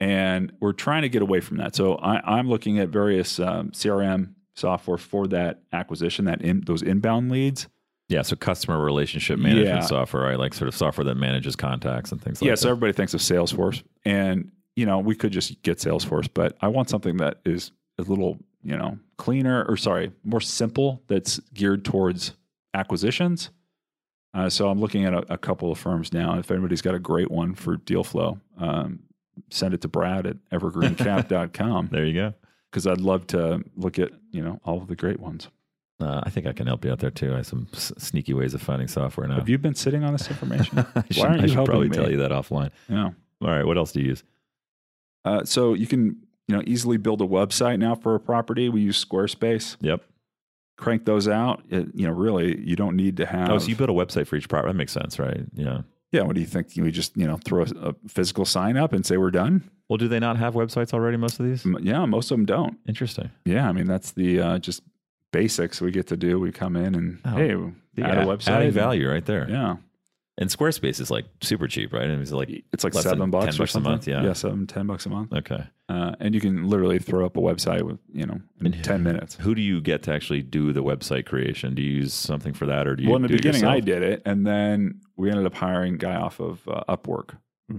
and 0.00 0.50
we're 0.58 0.72
trying 0.72 1.02
to 1.02 1.10
get 1.10 1.20
away 1.20 1.40
from 1.40 1.58
that. 1.58 1.76
So 1.76 1.96
I, 1.96 2.38
I'm 2.38 2.48
looking 2.48 2.78
at 2.78 2.88
various 2.88 3.38
um, 3.38 3.72
CRM 3.72 4.32
software 4.54 4.96
for 4.96 5.26
that 5.28 5.60
acquisition, 5.74 6.24
that 6.24 6.40
in, 6.40 6.62
those 6.64 6.80
inbound 6.80 7.30
leads. 7.30 7.68
Yeah, 8.08 8.22
so 8.22 8.36
customer 8.36 8.82
relationship 8.82 9.38
management 9.38 9.82
Yeah. 9.82 9.86
software, 9.86 10.22
right? 10.22 10.38
Like 10.38 10.54
sort 10.54 10.68
of 10.68 10.74
software 10.74 11.04
that 11.04 11.16
manages 11.16 11.54
contacts 11.54 12.10
and 12.10 12.18
things 12.18 12.40
like 12.40 12.46
yeah. 12.46 12.52
that. 12.52 12.60
Yeah, 12.60 12.62
so 12.62 12.70
everybody 12.70 12.94
thinks 12.94 13.12
of 13.12 13.20
Salesforce, 13.20 13.82
and 14.06 14.50
you 14.76 14.86
know 14.86 14.98
we 14.98 15.14
could 15.14 15.30
just 15.30 15.60
get 15.60 15.76
Salesforce, 15.76 16.26
but 16.32 16.56
I 16.62 16.68
want 16.68 16.88
something 16.88 17.18
that 17.18 17.40
is 17.44 17.70
a 17.98 18.02
little 18.02 18.38
you 18.62 18.78
know 18.78 18.98
cleaner 19.18 19.66
or 19.68 19.76
sorry 19.76 20.10
more 20.24 20.40
simple 20.40 21.02
that's 21.06 21.38
geared 21.52 21.84
towards 21.84 22.32
acquisitions. 22.72 23.50
Uh, 24.34 24.48
so 24.50 24.68
I'm 24.68 24.78
looking 24.80 25.04
at 25.04 25.14
a, 25.14 25.32
a 25.32 25.38
couple 25.38 25.72
of 25.72 25.78
firms 25.78 26.12
now. 26.12 26.38
If 26.38 26.50
anybody's 26.50 26.82
got 26.82 26.94
a 26.94 26.98
great 26.98 27.30
one 27.30 27.54
for 27.54 27.76
deal 27.78 28.04
flow, 28.04 28.38
um, 28.58 29.00
send 29.50 29.72
it 29.74 29.80
to 29.82 29.88
Brad 29.88 30.26
at 30.26 30.36
evergreencap.com 30.52 31.88
there 31.92 32.04
you 32.04 32.14
go. 32.14 32.34
because 32.70 32.86
I'd 32.86 33.00
love 33.00 33.26
to 33.28 33.64
look 33.76 33.98
at 33.98 34.10
you 34.30 34.42
know 34.42 34.60
all 34.64 34.78
of 34.78 34.88
the 34.88 34.96
great 34.96 35.20
ones. 35.20 35.48
Uh, 36.00 36.20
I 36.22 36.30
think 36.30 36.46
I 36.46 36.52
can 36.52 36.66
help 36.68 36.84
you 36.84 36.92
out 36.92 37.00
there 37.00 37.10
too. 37.10 37.32
I 37.32 37.38
have 37.38 37.46
some 37.46 37.66
s- 37.74 37.92
sneaky 37.98 38.32
ways 38.34 38.54
of 38.54 38.62
finding 38.62 38.86
software 38.86 39.26
now. 39.26 39.34
Have 39.36 39.48
you 39.48 39.58
been 39.58 39.74
sitting 39.74 40.04
on 40.04 40.12
this 40.12 40.28
information? 40.28 40.78
I 40.94 41.02
should, 41.10 41.24
aren't 41.24 41.40
I 41.40 41.42
you 41.42 41.48
should 41.48 41.64
probably 41.64 41.88
me? 41.88 41.96
tell 41.96 42.10
you 42.10 42.18
that 42.18 42.30
offline. 42.30 42.70
yeah. 42.88 43.10
All 43.40 43.48
right, 43.48 43.64
what 43.64 43.76
else 43.78 43.92
do 43.92 44.00
you 44.00 44.08
use? 44.08 44.22
Uh, 45.24 45.44
so 45.44 45.74
you 45.74 45.86
can 45.86 46.16
you 46.46 46.56
know 46.56 46.62
easily 46.66 46.96
build 46.98 47.20
a 47.20 47.26
website 47.26 47.78
now 47.78 47.94
for 47.94 48.14
a 48.14 48.20
property. 48.20 48.68
We 48.68 48.80
use 48.82 49.02
Squarespace. 49.04 49.76
Yep. 49.80 50.02
Crank 50.78 51.04
those 51.04 51.28
out. 51.28 51.62
It, 51.68 51.88
you 51.92 52.06
know, 52.06 52.12
really, 52.12 52.58
you 52.66 52.76
don't 52.76 52.96
need 52.96 53.16
to 53.18 53.26
have. 53.26 53.50
Oh, 53.50 53.58
so 53.58 53.66
you 53.68 53.76
build 53.76 53.90
a 53.90 53.92
website 53.92 54.26
for 54.26 54.36
each 54.36 54.48
property. 54.48 54.72
That 54.72 54.78
makes 54.78 54.92
sense, 54.92 55.18
right? 55.18 55.40
Yeah. 55.52 55.80
yeah. 56.12 56.22
What 56.22 56.34
do 56.36 56.40
you 56.40 56.46
think? 56.46 56.68
We 56.76 56.90
just 56.92 57.16
you 57.16 57.26
know 57.26 57.36
throw 57.44 57.62
a, 57.64 57.88
a 57.90 57.94
physical 58.08 58.44
sign 58.44 58.76
up 58.76 58.92
and 58.92 59.04
say 59.04 59.16
we're 59.16 59.30
done. 59.32 59.68
Well, 59.88 59.96
do 59.96 60.06
they 60.08 60.20
not 60.20 60.36
have 60.38 60.54
websites 60.54 60.94
already? 60.94 61.16
Most 61.16 61.40
of 61.40 61.46
these. 61.46 61.66
Yeah, 61.82 62.04
most 62.06 62.30
of 62.30 62.36
them 62.38 62.46
don't. 62.46 62.78
Interesting. 62.86 63.30
Yeah, 63.44 63.68
I 63.68 63.72
mean 63.72 63.86
that's 63.86 64.12
the 64.12 64.40
uh, 64.40 64.58
just 64.58 64.82
basics 65.32 65.80
we 65.80 65.90
get 65.90 66.06
to 66.06 66.16
do. 66.16 66.38
We 66.38 66.52
come 66.52 66.76
in 66.76 66.94
and 66.94 67.18
Oh, 67.24 67.30
hey, 67.36 67.56
Yeah, 67.96 68.08
add 68.08 68.18
a 68.18 68.24
website. 68.26 68.48
adding 68.48 68.70
value 68.70 69.10
right 69.10 69.24
there. 69.26 69.46
Yeah, 69.50 69.76
And 70.40 70.48
Squarespace 70.48 71.00
is 71.00 71.10
like 71.10 71.24
super 71.40 71.66
cheap, 71.66 71.92
right? 71.92 72.08
And 72.08 72.22
it's 72.22 72.30
like 72.30 72.48
it's 72.72 72.84
like 72.84 72.92
seven 72.94 73.18
10 73.18 73.30
bucks 73.30 73.56
or 73.56 73.62
bucks 73.62 73.74
a 73.74 73.80
month, 73.80 74.06
yeah. 74.06 74.22
yeah, 74.22 74.32
seven 74.34 74.68
ten 74.68 74.86
bucks 74.86 75.04
a 75.04 75.08
month. 75.10 75.32
okay. 75.32 75.64
Uh, 75.88 76.14
and 76.20 76.32
you 76.34 76.40
can 76.40 76.68
literally 76.68 76.98
throw 77.00 77.26
up 77.26 77.36
a 77.36 77.40
website 77.40 77.82
with 77.82 77.98
you 78.12 78.24
know 78.24 78.40
in 78.60 78.66
And- 78.72 78.84
ten 78.84 79.02
minutes. 79.02 79.34
Who 79.40 79.54
do 79.54 79.60
you 79.60 79.80
get 79.80 80.04
to 80.04 80.12
actually 80.12 80.42
do 80.42 80.72
the 80.72 80.82
website 80.84 81.26
creation? 81.26 81.74
Do 81.74 81.82
you 81.82 81.90
use 81.90 82.14
something 82.14 82.54
for 82.54 82.66
that, 82.66 82.86
or 82.86 82.94
do 82.94 83.02
you? 83.02 83.08
well, 83.08 83.16
in 83.16 83.22
the 83.22 83.28
beginning, 83.28 83.64
I 83.64 83.80
did 83.80 84.02
it, 84.04 84.22
and 84.24 84.46
then 84.46 85.00
we 85.16 85.28
ended 85.28 85.44
up 85.44 85.54
hiring 85.54 85.94
a 85.94 85.98
guy 85.98 86.14
off 86.14 86.38
of 86.40 86.60
uh, 86.68 86.84
Upwork, 86.88 87.30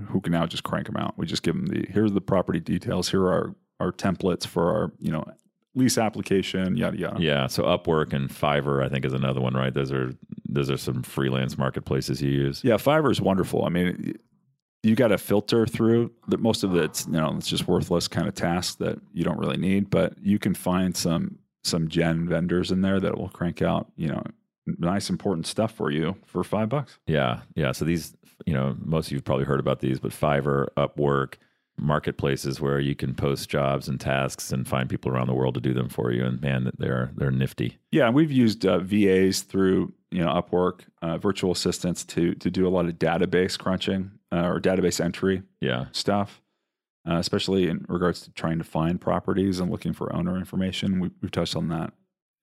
who 0.09 0.19
can 0.19 0.33
now 0.33 0.45
just 0.45 0.63
crank 0.63 0.87
them 0.87 0.97
out. 0.97 1.17
We 1.17 1.25
just 1.27 1.43
give 1.43 1.55
them 1.55 1.67
the 1.67 1.85
here's 1.89 2.11
the 2.11 2.19
property 2.21 2.59
details. 2.59 3.09
Here 3.09 3.23
are 3.23 3.55
our 3.79 3.93
templates 3.93 4.45
for 4.45 4.69
our 4.75 4.91
you 4.99 5.11
know 5.13 5.23
lease 5.75 5.97
application, 5.97 6.77
yada 6.77 6.97
yada. 6.97 7.21
Yeah. 7.21 7.47
So 7.47 7.63
Upwork 7.63 8.13
and 8.13 8.29
Fiverr, 8.29 8.83
I 8.83 8.89
think, 8.89 9.05
is 9.05 9.13
another 9.13 9.41
one, 9.41 9.53
right? 9.53 9.73
Those 9.73 9.91
are 9.91 10.13
those 10.47 10.69
are 10.69 10.77
some 10.77 11.03
freelance 11.03 11.57
marketplaces 11.57 12.21
you 12.21 12.31
use. 12.31 12.63
Yeah, 12.63 12.75
Fiverr 12.75 13.11
is 13.11 13.21
wonderful. 13.21 13.65
I 13.65 13.69
mean, 13.69 14.15
you 14.83 14.95
got 14.95 15.09
to 15.09 15.17
filter 15.17 15.65
through 15.65 16.11
that. 16.27 16.39
Most 16.39 16.63
of 16.63 16.75
it's 16.75 17.05
you 17.05 17.13
know 17.13 17.35
it's 17.35 17.47
just 17.47 17.67
worthless 17.67 18.07
kind 18.07 18.27
of 18.27 18.35
tasks 18.35 18.75
that 18.75 18.99
you 19.13 19.23
don't 19.23 19.37
really 19.37 19.57
need, 19.57 19.89
but 19.89 20.13
you 20.21 20.39
can 20.39 20.53
find 20.53 20.95
some 20.95 21.39
some 21.63 21.87
gen 21.87 22.27
vendors 22.27 22.71
in 22.71 22.81
there 22.81 22.99
that 22.99 23.17
will 23.17 23.29
crank 23.29 23.61
out, 23.61 23.91
you 23.97 24.07
know, 24.07 24.23
nice 24.77 25.09
important 25.09 25.47
stuff 25.47 25.71
for 25.73 25.91
you 25.91 26.15
for 26.25 26.43
five 26.43 26.69
bucks. 26.69 26.99
Yeah, 27.07 27.41
yeah. 27.55 27.71
So 27.71 27.85
these, 27.85 28.15
you 28.45 28.53
know, 28.53 28.75
most 28.79 29.07
of 29.07 29.13
you've 29.13 29.25
probably 29.25 29.45
heard 29.45 29.59
about 29.59 29.79
these, 29.79 29.99
but 29.99 30.11
Fiverr, 30.11 30.67
Upwork, 30.77 31.35
marketplaces 31.79 32.59
where 32.61 32.79
you 32.79 32.95
can 32.95 33.13
post 33.13 33.49
jobs 33.49 33.87
and 33.87 33.99
tasks 33.99 34.51
and 34.51 34.67
find 34.67 34.89
people 34.89 35.11
around 35.11 35.27
the 35.27 35.33
world 35.33 35.55
to 35.55 35.61
do 35.61 35.73
them 35.73 35.89
for 35.89 36.11
you. 36.11 36.25
And 36.25 36.41
man, 36.41 36.71
they're 36.77 37.11
they're 37.15 37.31
nifty. 37.31 37.77
Yeah, 37.91 38.09
we've 38.09 38.31
used 38.31 38.65
uh, 38.65 38.79
VAs 38.79 39.41
through 39.41 39.93
you 40.11 40.23
know 40.23 40.29
Upwork, 40.29 40.81
uh, 41.01 41.17
virtual 41.17 41.51
assistants 41.51 42.03
to 42.05 42.33
to 42.35 42.49
do 42.49 42.67
a 42.67 42.69
lot 42.69 42.85
of 42.85 42.93
database 42.95 43.57
crunching 43.57 44.11
uh, 44.31 44.47
or 44.47 44.59
database 44.59 45.03
entry 45.03 45.43
Yeah, 45.61 45.85
stuff, 45.91 46.41
uh, 47.09 47.15
especially 47.15 47.67
in 47.67 47.85
regards 47.89 48.21
to 48.21 48.31
trying 48.31 48.57
to 48.59 48.63
find 48.63 48.99
properties 48.99 49.59
and 49.59 49.71
looking 49.71 49.93
for 49.93 50.13
owner 50.15 50.37
information. 50.37 50.99
We, 50.99 51.11
we've 51.21 51.31
touched 51.31 51.55
on 51.55 51.69
that 51.69 51.93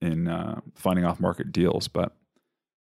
in 0.00 0.28
uh, 0.28 0.60
finding 0.74 1.04
off 1.04 1.20
market 1.20 1.52
deals, 1.52 1.88
but 1.88 2.14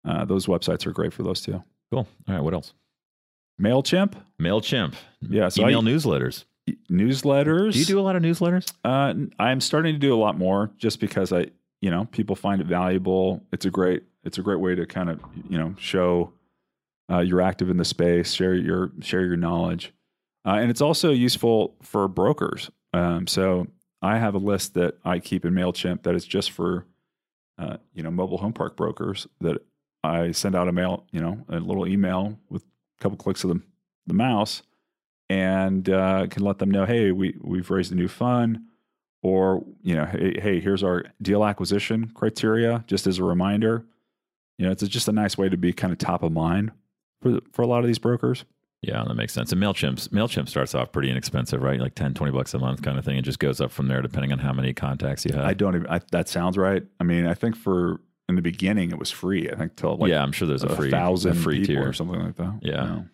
uh, 0.07 0.25
those 0.25 0.45
websites 0.47 0.85
are 0.85 0.91
great 0.91 1.13
for 1.13 1.23
those 1.23 1.41
too. 1.41 1.63
cool. 1.91 2.07
All 2.27 2.35
right, 2.35 2.43
what 2.43 2.53
else? 2.53 2.73
Mailchimp, 3.61 4.13
Mailchimp. 4.39 4.93
yeah. 5.21 5.49
So 5.49 5.63
Email 5.63 5.79
I, 5.79 5.83
newsletters. 5.83 6.45
newsletters. 6.91 7.73
Do 7.73 7.79
you 7.79 7.85
do 7.85 7.99
a 7.99 8.01
lot 8.01 8.15
of 8.15 8.21
newsletters? 8.23 8.71
Uh, 8.83 9.13
I'm 9.39 9.61
starting 9.61 9.93
to 9.93 9.99
do 9.99 10.13
a 10.13 10.17
lot 10.17 10.37
more 10.37 10.71
just 10.77 10.99
because 10.99 11.31
I, 11.31 11.47
you 11.81 11.91
know, 11.91 12.05
people 12.05 12.35
find 12.35 12.61
it 12.61 12.67
valuable. 12.67 13.43
It's 13.51 13.65
a 13.65 13.69
great, 13.71 14.03
it's 14.23 14.37
a 14.37 14.41
great 14.41 14.59
way 14.59 14.75
to 14.75 14.85
kind 14.85 15.09
of, 15.09 15.19
you 15.49 15.57
know, 15.57 15.75
show 15.77 16.33
uh, 17.09 17.19
you're 17.19 17.41
active 17.41 17.69
in 17.69 17.77
the 17.77 17.85
space, 17.85 18.33
share 18.33 18.55
your 18.55 18.91
share 19.01 19.23
your 19.25 19.37
knowledge, 19.37 19.93
uh, 20.45 20.55
and 20.59 20.71
it's 20.71 20.81
also 20.81 21.11
useful 21.11 21.75
for 21.81 22.07
brokers. 22.07 22.71
Um, 22.93 23.27
so 23.27 23.67
I 24.01 24.17
have 24.17 24.33
a 24.35 24.39
list 24.39 24.73
that 24.73 24.95
I 25.05 25.19
keep 25.19 25.45
in 25.45 25.53
Mailchimp 25.53 26.03
that 26.03 26.15
is 26.15 26.25
just 26.25 26.51
for, 26.51 26.85
uh, 27.59 27.77
you 27.93 28.01
know, 28.03 28.09
mobile 28.11 28.37
home 28.39 28.53
park 28.53 28.75
brokers 28.75 29.27
that 29.41 29.57
I 30.03 30.31
send 30.31 30.55
out 30.55 30.67
a 30.67 30.71
mail, 30.71 31.05
you 31.11 31.21
know, 31.21 31.45
a 31.49 31.59
little 31.59 31.87
email 31.87 32.39
with 32.49 32.63
a 32.99 33.01
couple 33.01 33.17
clicks 33.17 33.43
of 33.43 33.49
the, 33.49 33.61
the 34.07 34.13
mouse 34.13 34.61
and 35.29 35.89
uh, 35.89 36.27
can 36.27 36.43
let 36.43 36.59
them 36.59 36.69
know, 36.69 36.85
hey, 36.85 37.11
we 37.11 37.35
we've 37.41 37.69
raised 37.69 37.91
a 37.91 37.95
new 37.95 38.07
fund, 38.07 38.59
or 39.23 39.63
you 39.81 39.95
know, 39.95 40.05
hey, 40.05 40.39
hey, 40.39 40.59
here's 40.59 40.83
our 40.83 41.05
deal 41.21 41.43
acquisition 41.43 42.11
criteria, 42.13 42.83
just 42.87 43.07
as 43.07 43.17
a 43.17 43.23
reminder. 43.23 43.85
You 44.57 44.65
know, 44.65 44.71
it's 44.71 44.87
just 44.87 45.07
a 45.07 45.11
nice 45.11 45.37
way 45.37 45.49
to 45.49 45.57
be 45.57 45.73
kind 45.73 45.91
of 45.91 45.99
top 45.99 46.23
of 46.23 46.31
mind 46.31 46.71
for 47.21 47.39
for 47.51 47.61
a 47.63 47.67
lot 47.67 47.79
of 47.79 47.87
these 47.87 47.99
brokers. 47.99 48.45
Yeah, 48.81 49.03
that 49.03 49.15
makes 49.15 49.33
sense. 49.33 49.51
And 49.51 49.59
MailChimp, 49.59 50.09
MailChimp 50.09 50.47
starts 50.47 50.75
off 50.75 50.91
pretty 50.91 51.09
inexpensive, 51.09 51.59
right? 51.59 51.79
Like 51.79 51.95
10, 51.95 52.13
20 52.13 52.31
bucks 52.31 52.53
a 52.53 52.59
month 52.59 52.83
kind 52.83 52.99
of 52.99 53.05
thing. 53.05 53.17
It 53.17 53.23
just 53.23 53.39
goes 53.39 53.59
up 53.59 53.71
from 53.71 53.87
there 53.87 53.99
depending 54.03 54.31
on 54.31 54.37
how 54.37 54.53
many 54.53 54.73
contacts 54.73 55.25
you 55.25 55.33
have. 55.33 55.43
I 55.43 55.55
don't 55.55 55.75
even. 55.75 55.87
I, 55.87 56.01
that 56.11 56.29
sounds 56.29 56.55
right. 56.55 56.83
I 56.99 57.03
mean, 57.03 57.25
I 57.25 57.33
think 57.33 57.55
for 57.55 58.01
in 58.29 58.35
the 58.35 58.41
beginning 58.41 58.91
it 58.91 58.97
was 58.99 59.11
free. 59.11 59.49
I 59.49 59.55
think 59.55 59.75
till 59.75 59.97
like 59.97 60.09
yeah, 60.09 60.21
I'm 60.23 60.31
sure 60.31 60.47
there's 60.47 60.63
a, 60.63 60.67
a 60.67 60.75
free, 60.75 60.91
thousand 60.91 61.33
a 61.33 61.35
free 61.35 61.65
tier. 61.65 61.87
or 61.87 61.93
something 61.93 62.19
like 62.21 62.35
that. 62.35 62.59
Yeah. 62.61 62.85
Know. 62.85 63.05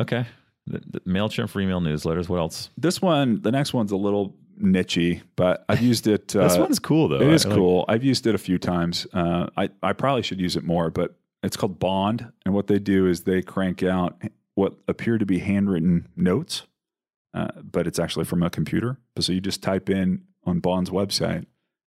Okay. 0.00 0.26
The, 0.66 0.80
the 0.90 1.00
MailChimp 1.00 1.48
for 1.48 1.60
email 1.60 1.80
newsletters. 1.80 2.28
What 2.28 2.38
else? 2.38 2.70
This 2.76 3.00
one, 3.00 3.40
the 3.40 3.50
next 3.50 3.72
one's 3.72 3.90
a 3.92 3.96
little 3.96 4.36
nichey, 4.62 5.22
but 5.36 5.64
I've 5.68 5.80
used 5.80 6.06
it. 6.06 6.34
Uh, 6.36 6.46
this 6.46 6.58
one's 6.58 6.78
cool 6.78 7.08
though. 7.08 7.20
It 7.20 7.28
is 7.32 7.46
I 7.46 7.48
like- 7.50 7.56
cool. 7.58 7.84
I've 7.88 8.04
used 8.04 8.26
it 8.26 8.34
a 8.34 8.38
few 8.38 8.58
times. 8.58 9.06
Uh, 9.12 9.48
I 9.56 9.70
I 9.82 9.92
probably 9.92 10.22
should 10.22 10.40
use 10.40 10.56
it 10.56 10.64
more, 10.64 10.90
but 10.90 11.14
it's 11.42 11.56
called 11.56 11.78
Bond, 11.78 12.30
and 12.44 12.52
what 12.54 12.66
they 12.66 12.78
do 12.78 13.06
is 13.06 13.22
they 13.22 13.42
crank 13.42 13.82
out 13.82 14.20
what 14.56 14.74
appear 14.88 15.18
to 15.18 15.24
be 15.24 15.38
handwritten 15.38 16.08
notes, 16.16 16.62
uh, 17.32 17.48
but 17.62 17.86
it's 17.86 17.98
actually 17.98 18.24
from 18.24 18.42
a 18.42 18.50
computer. 18.50 18.98
So 19.20 19.32
you 19.32 19.40
just 19.40 19.62
type 19.62 19.88
in 19.88 20.22
on 20.44 20.58
Bond's 20.60 20.90
website, 20.90 21.46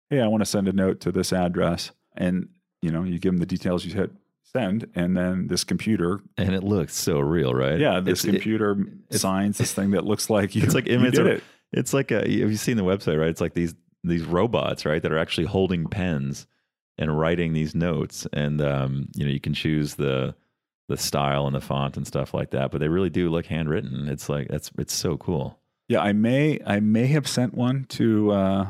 "Hey, 0.10 0.20
I 0.22 0.27
want 0.27 0.41
to 0.41 0.46
send 0.46 0.68
a 0.68 0.74
note 0.74 1.00
to 1.01 1.12
this 1.12 1.32
address," 1.32 1.91
and 2.19 2.49
you 2.83 2.91
know 2.91 3.03
you 3.03 3.17
give 3.17 3.31
them 3.33 3.39
the 3.39 3.45
details 3.47 3.83
you 3.85 3.93
hit 3.93 4.11
send, 4.43 4.88
and 4.95 5.15
then 5.17 5.47
this 5.47 5.63
computer, 5.63 6.21
and 6.38 6.53
it 6.55 6.63
looks 6.63 6.95
so 6.95 7.19
real, 7.19 7.53
right? 7.53 7.79
yeah, 7.79 7.99
this 7.99 8.23
It's- 8.23 8.25
it- 8.25 8.31
computer 8.38 8.77
signs 9.11 9.57
this 9.57 9.73
thing 9.73 9.91
that 9.91 10.05
looks 10.05 10.29
like 10.29 10.55
you. 10.55 10.63
It's 10.63 10.73
like 10.75 10.88
image 10.88 11.15
did 11.15 11.27
it. 11.27 11.43
It's 11.71 11.93
like 11.93 12.11
a, 12.11 12.17
have 12.21 12.27
you 12.51 12.55
seen 12.57 12.77
the 12.77 12.83
website, 12.83 13.19
right? 13.19 13.29
It's 13.29 13.41
like 13.41 13.53
these 13.53 13.73
these 14.03 14.23
robots, 14.23 14.85
right, 14.85 15.01
that 15.01 15.11
are 15.11 15.17
actually 15.19 15.45
holding 15.47 15.85
pens 15.88 16.47
and 16.97 17.17
writing 17.19 17.53
these 17.53 17.75
notes, 17.75 18.25
and 18.33 18.59
um, 18.61 19.07
you 19.15 19.23
know 19.25 19.31
you 19.31 19.39
can 19.39 19.53
choose 19.53 19.95
the 19.95 20.35
the 20.88 20.97
style 20.97 21.45
and 21.45 21.55
the 21.55 21.61
font 21.61 21.95
and 21.97 22.07
stuff 22.07 22.33
like 22.33 22.49
that, 22.49 22.71
but 22.71 22.79
they 22.79 22.88
really 22.88 23.11
do 23.11 23.29
look 23.29 23.45
handwritten. 23.45 24.07
It's 24.09 24.27
like 24.29 24.47
that's 24.47 24.71
it's 24.79 24.93
so 24.95 25.15
cool. 25.17 25.59
Yeah, 25.88 26.01
I 26.01 26.13
may 26.13 26.59
I 26.65 26.79
may 26.79 27.05
have 27.07 27.27
sent 27.27 27.53
one 27.53 27.85
to 27.89 28.31
uh, 28.31 28.67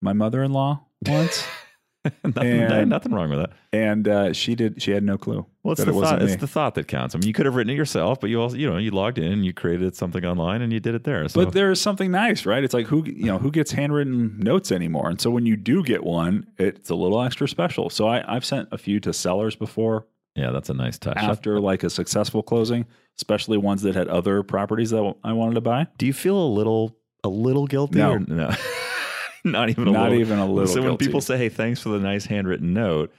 my 0.00 0.12
mother 0.12 0.44
in 0.44 0.52
law 0.52 0.84
once, 1.06 1.44
nothing, 2.24 2.60
And- 2.60 2.90
nothing 2.90 3.12
wrong 3.12 3.30
with 3.30 3.38
that. 3.38 3.50
and 3.72 4.08
uh, 4.08 4.32
she 4.32 4.54
did 4.54 4.80
she 4.82 4.90
had 4.90 5.02
no 5.02 5.18
clue. 5.18 5.46
Well, 5.62 5.72
it's 5.72 5.84
the 5.84 5.90
it 5.90 6.00
thought. 6.00 6.22
It's 6.22 6.32
me. 6.32 6.36
the 6.36 6.46
thought 6.46 6.74
that 6.76 6.88
counts. 6.88 7.14
I 7.14 7.18
mean, 7.18 7.26
you 7.26 7.32
could 7.34 7.46
have 7.46 7.54
written 7.54 7.70
it 7.70 7.76
yourself, 7.76 8.20
but 8.20 8.30
you 8.30 8.40
also, 8.40 8.56
you 8.56 8.68
know, 8.68 8.78
you 8.78 8.90
logged 8.90 9.18
in, 9.18 9.42
you 9.44 9.52
created 9.52 9.94
something 9.94 10.24
online, 10.24 10.62
and 10.62 10.72
you 10.72 10.80
did 10.80 10.94
it 10.94 11.04
there. 11.04 11.28
So, 11.28 11.44
But 11.44 11.52
there's 11.52 11.80
something 11.80 12.10
nice, 12.10 12.46
right? 12.46 12.64
It's 12.64 12.74
like 12.74 12.86
who 12.86 13.04
you 13.06 13.26
know 13.26 13.38
who 13.38 13.50
gets 13.50 13.72
handwritten 13.72 14.38
notes 14.38 14.72
anymore, 14.72 15.08
and 15.10 15.20
so 15.20 15.30
when 15.30 15.46
you 15.46 15.56
do 15.56 15.82
get 15.82 16.04
one, 16.04 16.46
it's 16.58 16.90
a 16.90 16.94
little 16.94 17.22
extra 17.22 17.48
special. 17.48 17.90
So 17.90 18.08
I, 18.08 18.24
I've 18.34 18.44
sent 18.44 18.68
a 18.72 18.78
few 18.78 19.00
to 19.00 19.12
sellers 19.12 19.56
before 19.56 20.06
yeah, 20.38 20.52
that's 20.52 20.70
a 20.70 20.74
nice 20.74 20.98
touch. 20.98 21.16
after 21.16 21.58
like 21.60 21.82
a 21.82 21.90
successful 21.90 22.42
closing, 22.44 22.86
especially 23.16 23.58
ones 23.58 23.82
that 23.82 23.96
had 23.96 24.06
other 24.06 24.42
properties 24.44 24.90
that 24.90 25.14
I 25.24 25.32
wanted 25.32 25.54
to 25.54 25.60
buy. 25.60 25.88
Do 25.98 26.06
you 26.06 26.12
feel 26.12 26.38
a 26.38 26.46
little 26.46 26.96
a 27.24 27.28
little 27.28 27.66
guilty? 27.66 27.98
No. 27.98 28.18
no? 28.18 28.54
Not 29.44 29.70
even 29.70 29.88
a 29.88 29.92
Not 29.92 30.02
little. 30.10 30.18
even 30.20 30.38
a 30.38 30.46
little. 30.46 30.66
so 30.66 30.82
when 30.82 30.96
people 30.96 31.20
say, 31.20 31.36
"Hey, 31.38 31.48
thanks 31.48 31.80
for 31.80 31.90
the 31.90 31.98
nice 31.98 32.26
handwritten 32.26 32.72
note," 32.74 33.12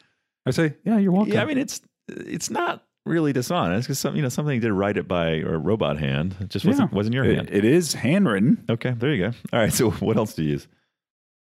I 0.45 0.51
say, 0.51 0.75
yeah, 0.83 0.97
you're 0.97 1.11
welcome. 1.11 1.33
yeah, 1.33 1.41
I 1.41 1.45
mean 1.45 1.57
it's 1.57 1.81
it's 2.07 2.49
not 2.49 2.83
really 3.05 3.33
dishonest 3.33 3.88
because 3.88 3.99
some 3.99 4.15
you 4.15 4.21
know 4.21 4.29
something 4.29 4.59
did 4.59 4.71
write 4.71 4.97
it 4.97 5.07
by 5.07 5.38
a 5.38 5.57
robot 5.57 5.97
hand. 5.99 6.35
It 6.39 6.49
just 6.49 6.65
wasn't 6.65 6.91
Yeah. 6.91 6.95
wasn't 6.95 7.13
your 7.15 7.25
It- 7.25 7.35
hand. 7.35 7.49
it 7.51 7.65
is 7.65 7.93
handwritten. 7.93 8.63
Okay, 8.69 8.91
there 8.91 9.13
you 9.13 9.25
go. 9.29 9.31
All 9.53 9.59
right. 9.59 9.71
So 9.73 9.91
what 9.91 10.17
else 10.17 10.33
do 10.33 10.43
you 10.43 10.51
use? 10.51 10.67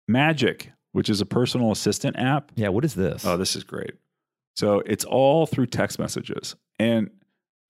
Magic, 0.06 0.72
which 0.92 1.10
is 1.10 1.20
a 1.20 1.26
personal 1.26 1.70
assistant 1.70 2.16
app. 2.18 2.50
Yeah. 2.56 2.68
What 2.68 2.84
is 2.84 2.94
this? 2.94 3.24
Oh, 3.26 3.36
this 3.36 3.56
is 3.56 3.64
great. 3.64 3.92
So 4.56 4.80
it's 4.80 5.04
all 5.04 5.46
through 5.46 5.66
text 5.66 5.98
messages. 5.98 6.56
And 6.78 7.10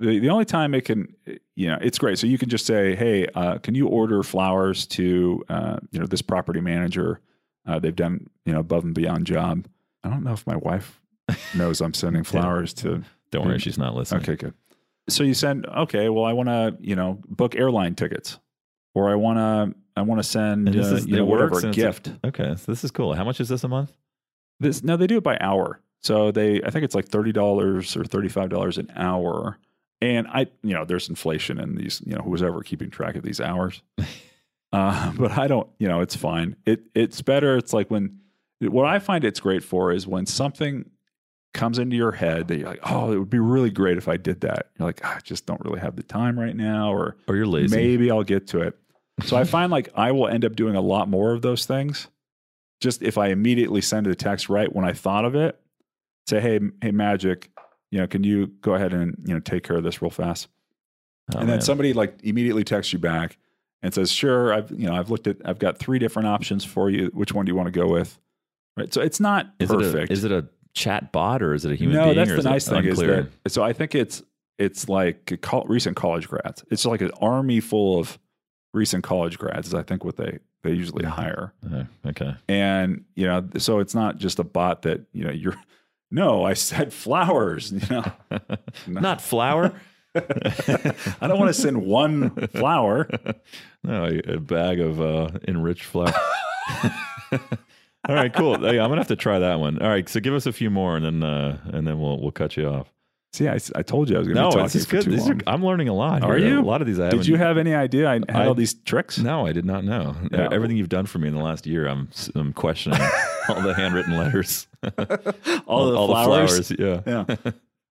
the, 0.00 0.18
the 0.18 0.28
only 0.30 0.44
time 0.44 0.74
it 0.74 0.84
can, 0.84 1.14
you 1.56 1.68
know, 1.68 1.78
it's 1.80 1.98
great. 1.98 2.18
So 2.18 2.26
you 2.26 2.38
can 2.38 2.48
just 2.48 2.66
say, 2.66 2.94
hey, 2.94 3.26
uh, 3.34 3.58
can 3.58 3.74
you 3.74 3.86
order 3.88 4.22
flowers 4.22 4.86
to, 4.88 5.44
uh, 5.48 5.78
you 5.90 5.98
know, 6.00 6.06
this 6.06 6.22
property 6.22 6.60
manager? 6.60 7.20
Uh, 7.66 7.78
they've 7.78 7.96
done, 7.96 8.28
you 8.46 8.52
know, 8.52 8.60
above 8.60 8.84
and 8.84 8.94
beyond 8.94 9.26
job. 9.26 9.66
I 10.04 10.08
don't 10.08 10.22
know 10.24 10.32
if 10.32 10.46
my 10.46 10.56
wife 10.56 11.00
knows 11.54 11.80
I'm 11.80 11.94
sending 11.94 12.22
flowers 12.24 12.72
to. 12.74 13.02
Don't 13.30 13.46
worry, 13.46 13.58
she's 13.58 13.76
not 13.78 13.94
listening. 13.94 14.22
Okay, 14.22 14.36
good. 14.36 14.54
So 15.08 15.22
you 15.24 15.34
send, 15.34 15.66
okay, 15.66 16.08
well, 16.08 16.24
I 16.24 16.32
want 16.32 16.48
to, 16.48 16.76
you 16.80 16.94
know, 16.96 17.18
book 17.28 17.56
airline 17.56 17.94
tickets, 17.94 18.38
or 18.94 19.10
I 19.10 19.14
want 19.16 19.38
to, 19.38 19.78
I 19.96 20.02
want 20.02 20.20
to 20.20 20.22
send, 20.22 20.68
uh, 20.68 20.72
is- 20.80 21.06
you 21.06 21.16
know, 21.16 21.24
whatever 21.24 21.56
and 21.58 21.66
it's 21.68 21.76
a- 21.76 21.80
gift. 21.80 22.12
Okay. 22.24 22.54
So 22.56 22.72
this 22.72 22.84
is 22.84 22.90
cool. 22.90 23.14
How 23.14 23.24
much 23.24 23.40
is 23.40 23.48
this 23.48 23.64
a 23.64 23.68
month? 23.68 23.92
This 24.60 24.82
no, 24.82 24.96
they 24.96 25.06
do 25.06 25.18
it 25.18 25.24
by 25.24 25.36
hour. 25.40 25.80
So 26.02 26.30
they, 26.30 26.62
I 26.62 26.70
think 26.70 26.84
it's 26.84 26.94
like 26.94 27.08
thirty 27.08 27.32
dollars 27.32 27.96
or 27.96 28.04
thirty-five 28.04 28.48
dollars 28.48 28.78
an 28.78 28.90
hour. 28.96 29.58
And 30.00 30.28
I, 30.28 30.46
you 30.62 30.74
know, 30.74 30.84
there's 30.84 31.08
inflation 31.08 31.58
in 31.58 31.74
these. 31.74 32.00
You 32.06 32.14
know, 32.14 32.22
who's 32.22 32.42
ever 32.42 32.62
keeping 32.62 32.90
track 32.90 33.16
of 33.16 33.22
these 33.22 33.40
hours? 33.40 33.82
uh, 34.72 35.12
but 35.18 35.32
I 35.32 35.48
don't. 35.48 35.68
You 35.78 35.88
know, 35.88 36.00
it's 36.00 36.16
fine. 36.16 36.56
It 36.66 36.82
it's 36.94 37.20
better. 37.22 37.56
It's 37.56 37.72
like 37.72 37.90
when 37.90 38.20
what 38.60 38.86
I 38.86 38.98
find 38.98 39.24
it's 39.24 39.40
great 39.40 39.62
for 39.64 39.92
is 39.92 40.06
when 40.06 40.26
something 40.26 40.90
comes 41.54 41.78
into 41.78 41.96
your 41.96 42.12
head 42.12 42.48
that 42.48 42.58
you're 42.58 42.68
like, 42.68 42.80
oh, 42.84 43.12
it 43.12 43.18
would 43.18 43.30
be 43.30 43.38
really 43.38 43.70
great 43.70 43.98
if 43.98 44.06
I 44.06 44.16
did 44.16 44.42
that. 44.42 44.70
You're 44.78 44.86
like, 44.86 45.00
"Ah, 45.02 45.16
I 45.16 45.20
just 45.20 45.46
don't 45.46 45.60
really 45.64 45.80
have 45.80 45.96
the 45.96 46.02
time 46.02 46.38
right 46.38 46.54
now, 46.54 46.92
or 46.92 47.16
Or 47.26 47.36
you're 47.36 47.46
lazy? 47.46 47.74
Maybe 47.74 48.10
I'll 48.10 48.22
get 48.22 48.46
to 48.48 48.60
it. 48.60 48.76
So 49.24 49.36
I 49.36 49.44
find 49.44 49.72
like 49.72 49.88
I 49.96 50.12
will 50.12 50.28
end 50.28 50.44
up 50.44 50.54
doing 50.54 50.76
a 50.76 50.80
lot 50.80 51.08
more 51.08 51.32
of 51.32 51.42
those 51.42 51.66
things. 51.66 52.08
Just 52.80 53.02
if 53.02 53.18
I 53.18 53.28
immediately 53.28 53.80
send 53.80 54.06
a 54.06 54.14
text 54.14 54.48
right 54.48 54.72
when 54.72 54.84
I 54.84 54.92
thought 54.92 55.24
of 55.24 55.34
it, 55.34 55.58
say, 56.28 56.40
"Hey, 56.40 56.60
hey, 56.80 56.92
Magic, 56.92 57.50
you 57.90 57.98
know, 57.98 58.06
can 58.06 58.24
you 58.24 58.48
go 58.60 58.74
ahead 58.74 58.92
and 58.92 59.16
you 59.26 59.34
know 59.34 59.40
take 59.40 59.62
care 59.62 59.76
of 59.76 59.84
this 59.84 60.02
real 60.02 60.10
fast?" 60.10 60.48
Oh, 61.34 61.38
and 61.40 61.48
then 61.48 61.56
man. 61.56 61.60
somebody 61.60 61.92
like 61.92 62.18
immediately 62.22 62.64
texts 62.64 62.92
you 62.92 62.98
back 62.98 63.36
and 63.82 63.92
says, 63.92 64.10
"Sure, 64.10 64.52
I've 64.52 64.70
you 64.70 64.86
know 64.86 64.94
I've 64.94 65.10
looked 65.10 65.26
at 65.26 65.36
I've 65.44 65.58
got 65.58 65.78
three 65.78 65.98
different 65.98 66.28
options 66.28 66.64
for 66.64 66.90
you. 66.90 67.10
Which 67.14 67.32
one 67.32 67.44
do 67.44 67.50
you 67.50 67.56
want 67.56 67.66
to 67.66 67.72
go 67.72 67.88
with?" 67.88 68.18
Right. 68.76 68.92
So 68.92 69.00
it's 69.00 69.20
not 69.20 69.46
is 69.58 69.68
perfect. 69.68 70.04
It 70.04 70.10
a, 70.10 70.12
is 70.12 70.24
it 70.24 70.32
a 70.32 70.48
chat 70.74 71.10
bot 71.10 71.42
or 71.42 71.54
is 71.54 71.64
it 71.64 71.72
a 71.72 71.74
human 71.74 71.96
no, 71.96 72.04
being? 72.04 72.16
that's 72.16 72.30
the 72.30 72.42
nice 72.42 72.68
thing 72.68 72.86
unclear? 72.86 73.20
is 73.20 73.26
that. 73.44 73.50
So 73.50 73.62
I 73.62 73.72
think 73.72 73.94
it's 73.94 74.22
it's 74.58 74.88
like 74.88 75.44
recent 75.66 75.96
college 75.96 76.28
grads. 76.28 76.64
It's 76.70 76.84
like 76.84 77.00
an 77.00 77.10
army 77.20 77.60
full 77.60 77.98
of 77.98 78.18
recent 78.72 79.04
college 79.04 79.38
grads. 79.38 79.68
Is 79.68 79.74
I 79.74 79.82
think 79.82 80.04
what 80.04 80.16
they 80.16 80.38
they 80.62 80.72
usually 80.72 81.04
hire. 81.04 81.52
Oh, 81.72 81.86
okay. 82.06 82.34
And 82.48 83.04
you 83.14 83.26
know, 83.26 83.46
so 83.58 83.78
it's 83.78 83.94
not 83.94 84.18
just 84.18 84.38
a 84.38 84.44
bot 84.44 84.82
that 84.82 85.02
you 85.12 85.24
know 85.24 85.30
you're. 85.30 85.56
No, 86.10 86.44
I 86.44 86.54
said 86.54 86.92
flowers. 86.92 87.72
You 87.72 87.80
know, 87.90 88.04
Not 88.86 89.20
flour. 89.20 89.72
I 90.14 90.94
don't 91.28 91.38
want 91.38 91.54
to 91.54 91.60
send 91.60 91.82
one 91.84 92.30
flower. 92.48 93.08
no, 93.84 94.06
a, 94.26 94.38
bag 94.38 94.80
of 94.80 95.00
uh, 95.00 95.28
enriched 95.46 95.84
flour. 95.84 96.12
All 98.08 98.14
right, 98.14 98.32
cool. 98.32 98.58
Hey, 98.58 98.78
I'm 98.80 98.88
gonna 98.88 99.00
have 99.00 99.08
to 99.08 99.16
try 99.16 99.38
that 99.38 99.60
one. 99.60 99.80
All 99.82 99.88
right, 99.88 100.08
so 100.08 100.20
give 100.20 100.32
us 100.34 100.46
a 100.46 100.52
few 100.52 100.70
more, 100.70 100.96
and 100.96 101.04
then 101.04 101.22
uh, 101.22 101.58
and 101.72 101.86
then 101.86 102.00
we'll 102.00 102.20
we'll 102.20 102.32
cut 102.32 102.56
you 102.56 102.66
off. 102.68 102.92
See, 103.34 103.46
I 103.46 103.58
told 103.82 104.08
you 104.08 104.16
I 104.16 104.20
was 104.20 104.26
going 104.28 104.36
to 104.36 104.40
No, 104.42 104.48
be 104.48 104.52
talking 104.52 104.64
this 104.64 104.74
is 104.74 104.86
good. 104.86 105.04
These 105.04 105.28
are. 105.28 105.36
I'm 105.46 105.62
learning 105.62 105.88
a 105.90 105.94
lot. 105.94 106.22
Are 106.22 106.38
here. 106.38 106.48
you? 106.48 106.60
A 106.60 106.62
lot 106.62 106.80
of 106.80 106.86
these 106.86 106.98
I 106.98 107.10
Did 107.10 107.26
you 107.26 107.36
have 107.36 107.58
any 107.58 107.74
idea 107.74 108.08
I 108.08 108.14
had 108.14 108.30
I- 108.30 108.46
all 108.46 108.54
these 108.54 108.72
tricks? 108.72 109.18
No, 109.18 109.46
I 109.46 109.52
did 109.52 109.66
not 109.66 109.84
know. 109.84 110.16
Yeah. 110.32 110.48
Everything 110.50 110.78
you've 110.78 110.88
done 110.88 111.04
for 111.04 111.18
me 111.18 111.28
in 111.28 111.34
the 111.34 111.42
last 111.42 111.66
year, 111.66 111.86
I'm 111.86 112.08
I'm 112.34 112.54
questioning 112.54 112.98
all 113.50 113.60
the 113.60 113.74
handwritten 113.74 114.16
letters, 114.16 114.66
All 115.66 115.90
the 115.90 116.06
flowers? 116.06 116.70
Yeah. 116.78 117.00
Yeah. 117.06 117.24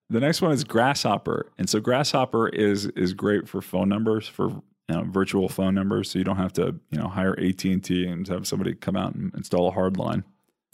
the 0.10 0.20
next 0.20 0.42
one 0.42 0.52
is 0.52 0.64
Grasshopper, 0.64 1.52
and 1.58 1.70
so 1.70 1.80
Grasshopper 1.80 2.48
is 2.50 2.86
is 2.88 3.14
great 3.14 3.48
for 3.48 3.62
phone 3.62 3.90
numbers 3.90 4.28
for 4.28 4.50
you 4.50 4.96
know, 4.96 5.04
virtual 5.04 5.50
phone 5.50 5.76
numbers, 5.76 6.10
so 6.12 6.18
you 6.20 6.24
don't 6.26 6.38
have 6.38 6.54
to 6.54 6.76
you 6.92 6.98
know 6.98 7.08
hire 7.08 7.38
AT 7.40 7.64
and 7.66 8.28
have 8.28 8.48
somebody 8.48 8.74
come 8.74 8.96
out 8.96 9.16
and 9.16 9.34
install 9.36 9.68
a 9.68 9.72
hard 9.72 9.98
line. 9.98 10.24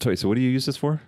So, 0.02 0.14
so 0.14 0.28
what 0.28 0.34
do 0.36 0.40
you 0.40 0.50
use 0.50 0.66
this 0.66 0.76
for? 0.76 1.00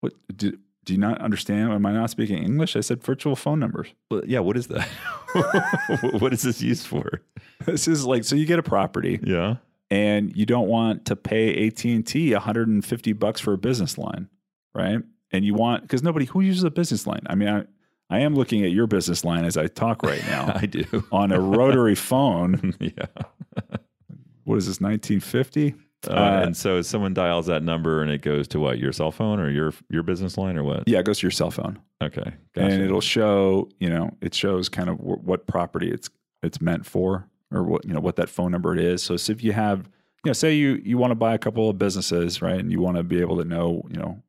What 0.00 0.12
do, 0.36 0.58
do 0.84 0.92
you 0.92 0.98
not 0.98 1.20
understand? 1.22 1.72
Am 1.72 1.86
I 1.86 1.92
not 1.92 2.10
speaking 2.10 2.42
English? 2.42 2.76
I 2.76 2.80
said 2.80 3.02
virtual 3.02 3.36
phone 3.36 3.60
numbers. 3.60 3.88
Well, 4.10 4.22
yeah, 4.26 4.40
what 4.40 4.56
is 4.58 4.66
that? 4.66 4.86
what 6.20 6.32
is 6.34 6.42
this 6.42 6.60
used 6.60 6.86
for? 6.86 7.22
This 7.64 7.88
is 7.88 8.04
like 8.04 8.24
so 8.24 8.36
you 8.36 8.44
get 8.44 8.58
a 8.58 8.62
property 8.62 9.20
Yeah. 9.22 9.56
and 9.90 10.36
you 10.36 10.44
don't 10.46 10.68
want 10.68 11.06
to 11.06 11.16
pay 11.16 11.66
AT&T 11.68 12.32
150 12.32 13.12
bucks 13.14 13.40
for 13.40 13.54
a 13.54 13.58
business 13.58 13.96
line, 13.96 14.28
right? 14.74 14.98
And 15.30 15.44
you 15.44 15.54
want 15.54 15.88
cuz 15.88 16.02
nobody 16.02 16.26
who 16.26 16.40
uses 16.40 16.64
a 16.64 16.70
business 16.70 17.06
line. 17.06 17.22
I 17.26 17.34
mean, 17.34 17.48
I 17.48 17.64
I 18.10 18.18
am 18.20 18.34
looking 18.34 18.64
at 18.64 18.70
your 18.70 18.86
business 18.86 19.24
line 19.24 19.44
as 19.44 19.56
I 19.56 19.66
talk 19.66 20.02
right 20.02 20.22
now 20.28 20.52
I 20.54 20.66
do. 20.66 20.84
on 21.10 21.32
a 21.32 21.40
rotary 21.40 21.94
phone. 21.94 22.74
yeah. 22.80 23.06
What 24.44 24.56
is 24.58 24.66
this 24.66 24.80
1950? 24.80 25.74
Uh, 26.06 26.10
Uh, 26.12 26.42
and 26.44 26.54
so 26.56 26.82
someone 26.82 27.14
dials 27.14 27.46
that 27.46 27.62
number 27.62 28.02
and 28.02 28.10
it 28.10 28.20
goes 28.20 28.46
to 28.48 28.60
what? 28.60 28.78
Your 28.78 28.92
cell 28.92 29.10
phone 29.10 29.40
or 29.40 29.48
your 29.50 29.72
your 29.90 30.02
business 30.02 30.36
line 30.36 30.58
or 30.58 30.62
what? 30.62 30.86
Yeah, 30.86 30.98
it 30.98 31.06
goes 31.06 31.18
to 31.20 31.24
your 31.26 31.30
cell 31.30 31.50
phone. 31.50 31.78
Okay. 32.02 32.30
And 32.56 32.82
it'll 32.82 33.00
show, 33.00 33.70
you 33.80 33.88
know, 33.88 34.10
it 34.20 34.34
shows 34.34 34.68
kind 34.68 34.90
of 34.90 34.98
wh- 34.98 35.24
what 35.24 35.46
property 35.46 35.90
it's 35.90 36.10
it's 36.42 36.60
meant 36.60 36.84
for 36.84 37.26
or 37.50 37.62
what, 37.62 37.86
you 37.86 37.94
know, 37.94 38.00
what 38.00 38.16
that 38.16 38.28
phone 38.28 38.52
number 38.52 38.74
it 38.74 38.80
is. 38.80 39.02
So, 39.02 39.16
so 39.16 39.32
if 39.32 39.42
you 39.42 39.52
have, 39.52 39.78
you 40.24 40.28
know, 40.28 40.32
say 40.34 40.52
you 40.54 40.74
you 40.84 40.98
want 40.98 41.12
to 41.12 41.14
buy 41.14 41.32
a 41.32 41.38
couple 41.38 41.70
of 41.70 41.78
businesses, 41.78 42.42
right? 42.42 42.60
And 42.60 42.70
you 42.70 42.82
want 42.82 42.98
to 42.98 43.02
be 43.02 43.20
able 43.22 43.38
to 43.38 43.44
know, 43.44 43.82
you 43.90 43.96
know, 43.96 44.22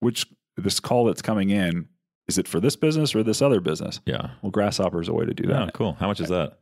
which 0.00 0.26
this 0.56 0.80
call 0.80 1.06
that's 1.06 1.22
coming 1.22 1.50
in, 1.50 1.88
is 2.28 2.36
it 2.38 2.46
for 2.48 2.60
this 2.60 2.76
business 2.76 3.14
or 3.14 3.22
this 3.22 3.40
other 3.42 3.60
business? 3.60 4.00
yeah. 4.06 4.30
Well, 4.42 4.50
Grasshopper 4.50 5.00
is 5.00 5.08
a 5.08 5.12
way 5.14 5.24
to 5.24 5.34
do 5.34 5.48
Yeah, 5.48 5.66
that. 5.66 5.74
cool. 5.74 5.94
How 6.00 6.06
much 6.08 6.20
is 6.20 6.28
that? 6.28 6.58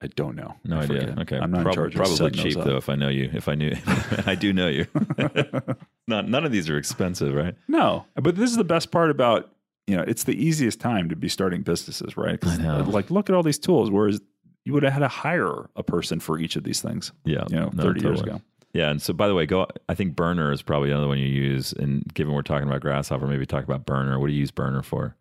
I 0.00 0.06
don't 0.06 0.36
know. 0.36 0.54
No 0.64 0.76
I 0.78 0.82
idea. 0.84 1.00
forget. 1.00 1.18
Okay. 1.20 1.38
I'm 1.38 1.50
not 1.50 1.62
Prob- 1.62 1.72
in 1.72 1.74
charge 1.74 1.94
Probably 1.96 2.30
cheap 2.30 2.56
up. 2.56 2.64
though. 2.64 2.76
If 2.76 2.88
I 2.88 2.94
know 2.94 3.08
you, 3.08 3.30
if 3.32 3.48
I 3.48 3.56
knew, 3.56 3.74
I 4.26 4.36
do 4.36 4.52
know 4.52 4.68
you. 4.68 4.86
Not 6.06 6.28
none 6.28 6.44
of 6.44 6.52
these 6.52 6.70
are 6.70 6.78
expensive, 6.78 7.34
right? 7.34 7.54
No, 7.66 8.06
but 8.14 8.36
this 8.36 8.50
is 8.50 8.56
the 8.56 8.64
best 8.64 8.90
part 8.92 9.10
about 9.10 9.50
you 9.88 9.96
know 9.96 10.04
it's 10.06 10.24
the 10.24 10.32
easiest 10.40 10.80
time 10.80 11.08
to 11.08 11.16
be 11.16 11.28
starting 11.28 11.62
businesses, 11.62 12.16
right? 12.16 12.38
I 12.46 12.54
uh, 12.54 12.56
know. 12.58 12.90
Like, 12.90 13.10
look 13.10 13.28
at 13.28 13.34
all 13.34 13.42
these 13.42 13.58
tools. 13.58 13.90
Whereas 13.90 14.20
you 14.64 14.72
would 14.72 14.84
have 14.84 14.92
had 14.92 15.00
to 15.00 15.08
hire 15.08 15.68
a 15.76 15.82
person 15.82 16.20
for 16.20 16.38
each 16.38 16.54
of 16.56 16.62
these 16.62 16.80
things, 16.80 17.10
Yeah. 17.24 17.44
you 17.50 17.56
know, 17.56 17.70
no, 17.74 17.82
thirty 17.82 18.00
years 18.02 18.20
ago. 18.20 18.40
Yeah, 18.72 18.90
and 18.90 19.00
so 19.00 19.12
by 19.12 19.28
the 19.28 19.34
way, 19.34 19.46
go. 19.46 19.66
I 19.88 19.94
think 19.94 20.14
Burner 20.14 20.52
is 20.52 20.62
probably 20.62 20.90
another 20.90 21.08
one 21.08 21.18
you 21.18 21.26
use. 21.26 21.72
And 21.72 22.02
given 22.14 22.34
we're 22.34 22.42
talking 22.42 22.68
about 22.68 22.80
Grasshopper, 22.80 23.26
maybe 23.26 23.46
talk 23.46 23.64
about 23.64 23.86
Burner. 23.86 24.18
What 24.18 24.26
do 24.26 24.32
you 24.32 24.40
use 24.40 24.50
Burner 24.50 24.82
for? 24.82 25.16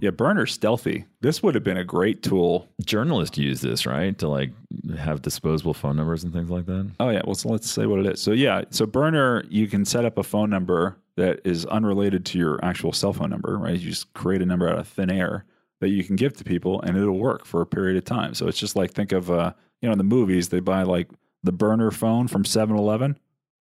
Yeah, 0.00 0.10
Burner's 0.10 0.52
stealthy. 0.52 1.04
This 1.20 1.42
would 1.42 1.54
have 1.54 1.62
been 1.62 1.76
a 1.76 1.84
great 1.84 2.22
tool. 2.22 2.68
Journalists 2.84 3.38
use 3.38 3.60
this, 3.60 3.86
right, 3.86 4.16
to 4.18 4.28
like 4.28 4.50
have 4.98 5.22
disposable 5.22 5.74
phone 5.74 5.96
numbers 5.96 6.24
and 6.24 6.32
things 6.32 6.50
like 6.50 6.66
that. 6.66 6.90
Oh 6.98 7.10
yeah, 7.10 7.22
well, 7.24 7.34
so 7.34 7.48
let's 7.48 7.70
say 7.70 7.86
what 7.86 8.00
it 8.00 8.06
is. 8.06 8.20
So 8.20 8.32
yeah, 8.32 8.64
so 8.70 8.86
Burner, 8.86 9.44
you 9.48 9.68
can 9.68 9.84
set 9.84 10.04
up 10.04 10.18
a 10.18 10.22
phone 10.22 10.50
number 10.50 10.96
that 11.16 11.40
is 11.44 11.64
unrelated 11.66 12.24
to 12.26 12.38
your 12.38 12.64
actual 12.64 12.92
cell 12.92 13.12
phone 13.12 13.30
number, 13.30 13.56
right? 13.56 13.78
You 13.78 13.90
just 13.90 14.12
create 14.14 14.42
a 14.42 14.46
number 14.46 14.68
out 14.68 14.78
of 14.78 14.88
thin 14.88 15.10
air 15.10 15.44
that 15.80 15.90
you 15.90 16.02
can 16.02 16.16
give 16.16 16.34
to 16.34 16.44
people, 16.44 16.80
and 16.82 16.96
it'll 16.96 17.18
work 17.18 17.44
for 17.44 17.60
a 17.60 17.66
period 17.66 17.96
of 17.96 18.04
time. 18.04 18.34
So 18.34 18.48
it's 18.48 18.58
just 18.58 18.74
like 18.74 18.92
think 18.92 19.12
of 19.12 19.30
uh, 19.30 19.52
you 19.80 19.88
know, 19.88 19.92
in 19.92 19.98
the 19.98 20.04
movies 20.04 20.48
they 20.48 20.60
buy 20.60 20.82
like 20.82 21.08
the 21.44 21.52
burner 21.52 21.90
phone 21.90 22.26
from 22.26 22.42
7-Eleven, 22.42 23.18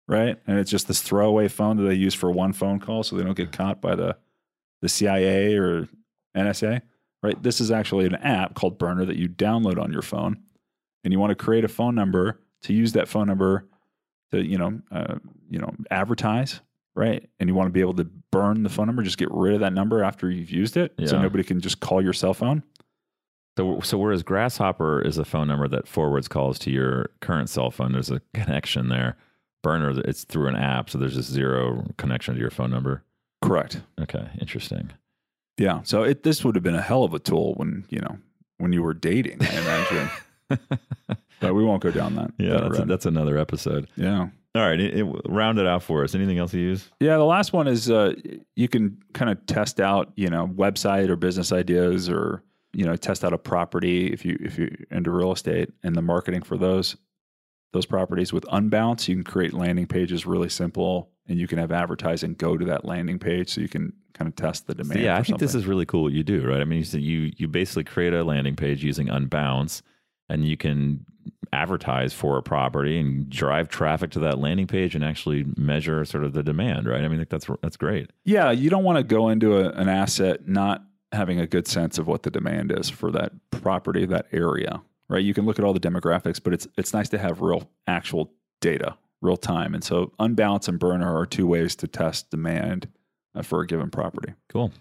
right? 0.08 0.38
And 0.48 0.60
it's 0.60 0.72
just 0.72 0.88
this 0.88 1.02
throwaway 1.02 1.48
phone 1.50 1.78
that 1.78 1.84
they 1.84 1.96
use 1.96 2.14
for 2.14 2.32
one 2.32 2.54
phone 2.54 2.80
call, 2.80 3.04
so 3.04 3.16
they 3.18 3.24
don't 3.24 3.36
get 3.36 3.52
caught 3.52 3.82
by 3.82 3.96
the 3.96 4.16
the 4.82 4.90
CIA 4.90 5.56
or 5.58 5.88
NSA, 6.36 6.82
right? 7.22 7.42
This 7.44 7.62
is 7.62 7.70
actually 7.70 8.06
an 8.06 8.16
app 8.16 8.56
called 8.56 8.80
Burner 8.80 9.06
that 9.06 9.16
you 9.18 9.30
download 9.30 9.80
on 9.80 9.92
your 9.92 10.02
phone, 10.02 10.40
and 11.04 11.12
you 11.12 11.20
want 11.20 11.32
to 11.32 11.36
create 11.36 11.64
a 11.64 11.68
phone 11.68 11.94
number 11.96 12.40
to 12.64 12.74
use 12.74 12.94
that 12.94 13.08
phone 13.08 13.28
number 13.28 13.68
to 14.32 14.44
you 14.46 14.58
know 14.58 14.80
uh, 14.92 15.16
you 15.50 15.60
know 15.60 15.74
advertise, 15.90 16.62
right? 16.96 17.28
And 17.40 17.50
you 17.50 17.56
want 17.56 17.68
to 17.68 17.72
be 17.74 17.82
able 17.82 17.96
to 17.96 18.06
burn 18.32 18.64
the 18.64 18.70
phone 18.70 18.88
number, 18.88 19.04
just 19.04 19.18
get 19.18 19.30
rid 19.32 19.54
of 19.54 19.60
that 19.60 19.74
number 19.74 20.04
after 20.04 20.30
you've 20.30 20.52
used 20.52 20.78
it, 20.78 20.94
so 21.06 21.16
nobody 21.22 21.44
can 21.44 21.60
just 21.60 21.80
call 21.80 22.02
your 22.02 22.14
cell 22.14 22.34
phone. 22.34 22.64
So, 23.58 23.82
so 23.82 23.98
whereas 23.98 24.24
Grasshopper 24.24 25.02
is 25.02 25.18
a 25.18 25.26
phone 25.26 25.48
number 25.48 25.68
that 25.68 25.88
forwards 25.88 26.28
calls 26.28 26.58
to 26.60 26.72
your 26.72 27.10
current 27.20 27.50
cell 27.50 27.70
phone, 27.70 27.92
there's 27.92 28.10
a 28.10 28.22
connection 28.34 28.90
there. 28.90 29.18
Burner, 29.62 30.00
it's 30.06 30.24
through 30.24 30.48
an 30.48 30.56
app, 30.56 30.90
so 30.90 30.98
there's 30.98 31.16
just 31.16 31.30
zero 31.30 31.86
connection 31.98 32.34
to 32.34 32.40
your 32.40 32.50
phone 32.50 32.72
number. 32.72 33.04
Correct. 33.42 33.82
Okay, 34.00 34.28
interesting. 34.40 34.92
Yeah. 35.58 35.82
So 35.84 36.04
it 36.04 36.24
this 36.24 36.44
would 36.44 36.56
have 36.56 36.64
been 36.64 36.76
a 36.76 36.82
hell 36.82 37.04
of 37.04 37.14
a 37.14 37.20
tool 37.20 37.54
when 37.56 37.86
you 37.90 38.00
know 38.00 38.18
when 38.58 38.74
you 38.74 38.82
were 38.82 38.94
dating. 38.94 39.38
I 39.42 39.52
imagine. 39.52 40.10
but 41.40 41.54
we 41.54 41.64
won't 41.64 41.84
go 41.84 41.92
down 41.92 42.16
that. 42.16 42.32
Yeah, 42.38 42.50
that 42.50 42.62
that's, 42.62 42.80
road. 42.80 42.88
that's 42.88 43.06
another 43.06 43.38
episode. 43.38 43.88
yeah. 43.96 44.30
All 44.54 44.62
right, 44.62 44.82
it, 44.82 44.98
it, 45.00 45.06
round 45.30 45.60
it 45.60 45.66
out 45.66 45.82
for 45.82 46.04
us. 46.04 46.14
Anything 46.14 46.38
else 46.38 46.54
you 46.54 46.60
use? 46.60 46.90
Yeah, 47.00 47.16
the 47.16 47.24
last 47.24 47.54
one 47.54 47.70
is 47.70 47.90
uh, 47.90 48.14
you 48.58 48.68
can 48.68 49.02
kind 49.14 49.32
of 49.32 49.46
test 49.46 49.80
out, 49.80 50.12
you 50.18 50.30
know, 50.30 50.48
website 50.48 51.08
or 51.08 51.16
business 51.16 51.54
ideas, 51.54 52.10
or 52.10 52.44
you 52.74 52.86
know, 52.86 52.96
test 52.96 53.24
out 53.24 53.34
a 53.34 53.38
property 53.38 54.08
if 54.08 54.24
you 54.26 54.38
if 54.42 54.58
you're 54.58 54.70
into 54.90 55.12
real 55.12 55.32
estate 55.32 55.72
and 55.84 55.96
the 55.96 56.02
marketing 56.02 56.42
for 56.42 56.58
those 56.58 56.96
those 57.74 57.86
properties 57.86 58.34
with 58.34 58.44
Unbounce. 58.46 59.08
You 59.08 59.16
can 59.16 59.24
create 59.24 59.54
landing 59.54 59.88
pages 59.88 60.26
really 60.26 60.50
simple, 60.50 61.10
and 61.28 61.40
you 61.40 61.48
can 61.48 61.58
have 61.58 61.72
advertising 61.72 62.34
go 62.34 62.58
to 62.58 62.66
that 62.66 62.84
landing 62.86 63.18
page, 63.20 63.50
so 63.50 63.62
you 63.62 63.70
can 63.70 63.94
kind 64.14 64.28
of 64.28 64.36
test 64.36 64.68
the 64.68 64.74
So, 64.74 64.84
demand. 64.84 65.02
yeah, 65.02 65.18
I 65.18 65.24
think 65.24 65.40
this 65.40 65.56
is 65.56 65.66
really 65.66 65.86
cool 65.86 66.04
what 66.04 66.14
you 66.14 66.24
do, 66.24 66.46
right? 66.46 66.62
I 66.62 66.66
mean, 66.66 66.84
you 66.92 67.00
you 67.00 67.32
you 67.38 67.48
basically 67.48 67.86
create 67.86 68.14
a 68.14 68.24
landing 68.24 68.56
page 68.56 68.84
using 68.84 69.08
Unbounce, 69.08 69.82
and 70.30 70.46
you 70.46 70.58
can 70.58 71.06
advertise 71.54 72.14
for 72.14 72.38
a 72.38 72.42
property 72.44 72.98
and 73.00 73.30
drive 73.30 73.68
traffic 73.68 74.10
to 74.12 74.20
that 74.20 74.40
landing 74.40 74.68
page 74.68 74.96
and 74.96 75.04
actually 75.04 75.46
measure 75.58 76.04
sort 76.06 76.24
of 76.24 76.34
the 76.34 76.42
demand, 76.44 76.88
right? 76.88 77.04
I 77.04 77.08
mean, 77.10 77.26
that's 77.30 77.48
that's 77.62 77.78
great. 77.78 78.10
Yeah, 78.26 78.52
you 78.52 78.70
don't 78.70 78.84
want 78.84 78.98
to 78.98 79.04
go 79.04 79.30
into 79.30 79.58
a, 79.58 79.70
an 79.72 79.90
asset 79.90 80.48
not 80.48 80.84
having 81.12 81.40
a 81.40 81.48
good 81.48 81.68
sense 81.68 81.98
of 81.98 82.08
what 82.08 82.24
the 82.24 82.32
demand 82.32 82.72
is 82.72 82.90
for 82.90 83.12
that 83.12 83.34
property, 83.52 84.06
that 84.06 84.28
area, 84.32 84.82
right? 85.10 85.24
You 85.24 85.34
can 85.34 85.46
look 85.46 85.60
at 85.60 85.66
all 85.66 85.74
the 85.74 85.80
demographics, 85.80 86.42
but 86.42 86.54
it's 86.54 86.68
it's 86.78 86.94
nice 86.94 87.10
to 87.10 87.18
have 87.18 87.42
real 87.42 87.70
actual 87.88 88.32
data, 88.62 88.96
real 89.22 89.38
time. 89.38 89.74
And 89.74 89.84
so 89.84 90.14
Unbounce 90.20 90.68
and 90.68 90.80
Burner 90.80 91.16
are 91.16 91.26
two 91.26 91.48
ways 91.48 91.76
to 91.78 91.88
test 91.88 92.30
demand 92.30 92.88
uh, 93.36 93.42
for 93.42 93.62
a 93.62 93.68
given 93.68 93.90
property. 93.90 94.34
Cool. 94.50 94.72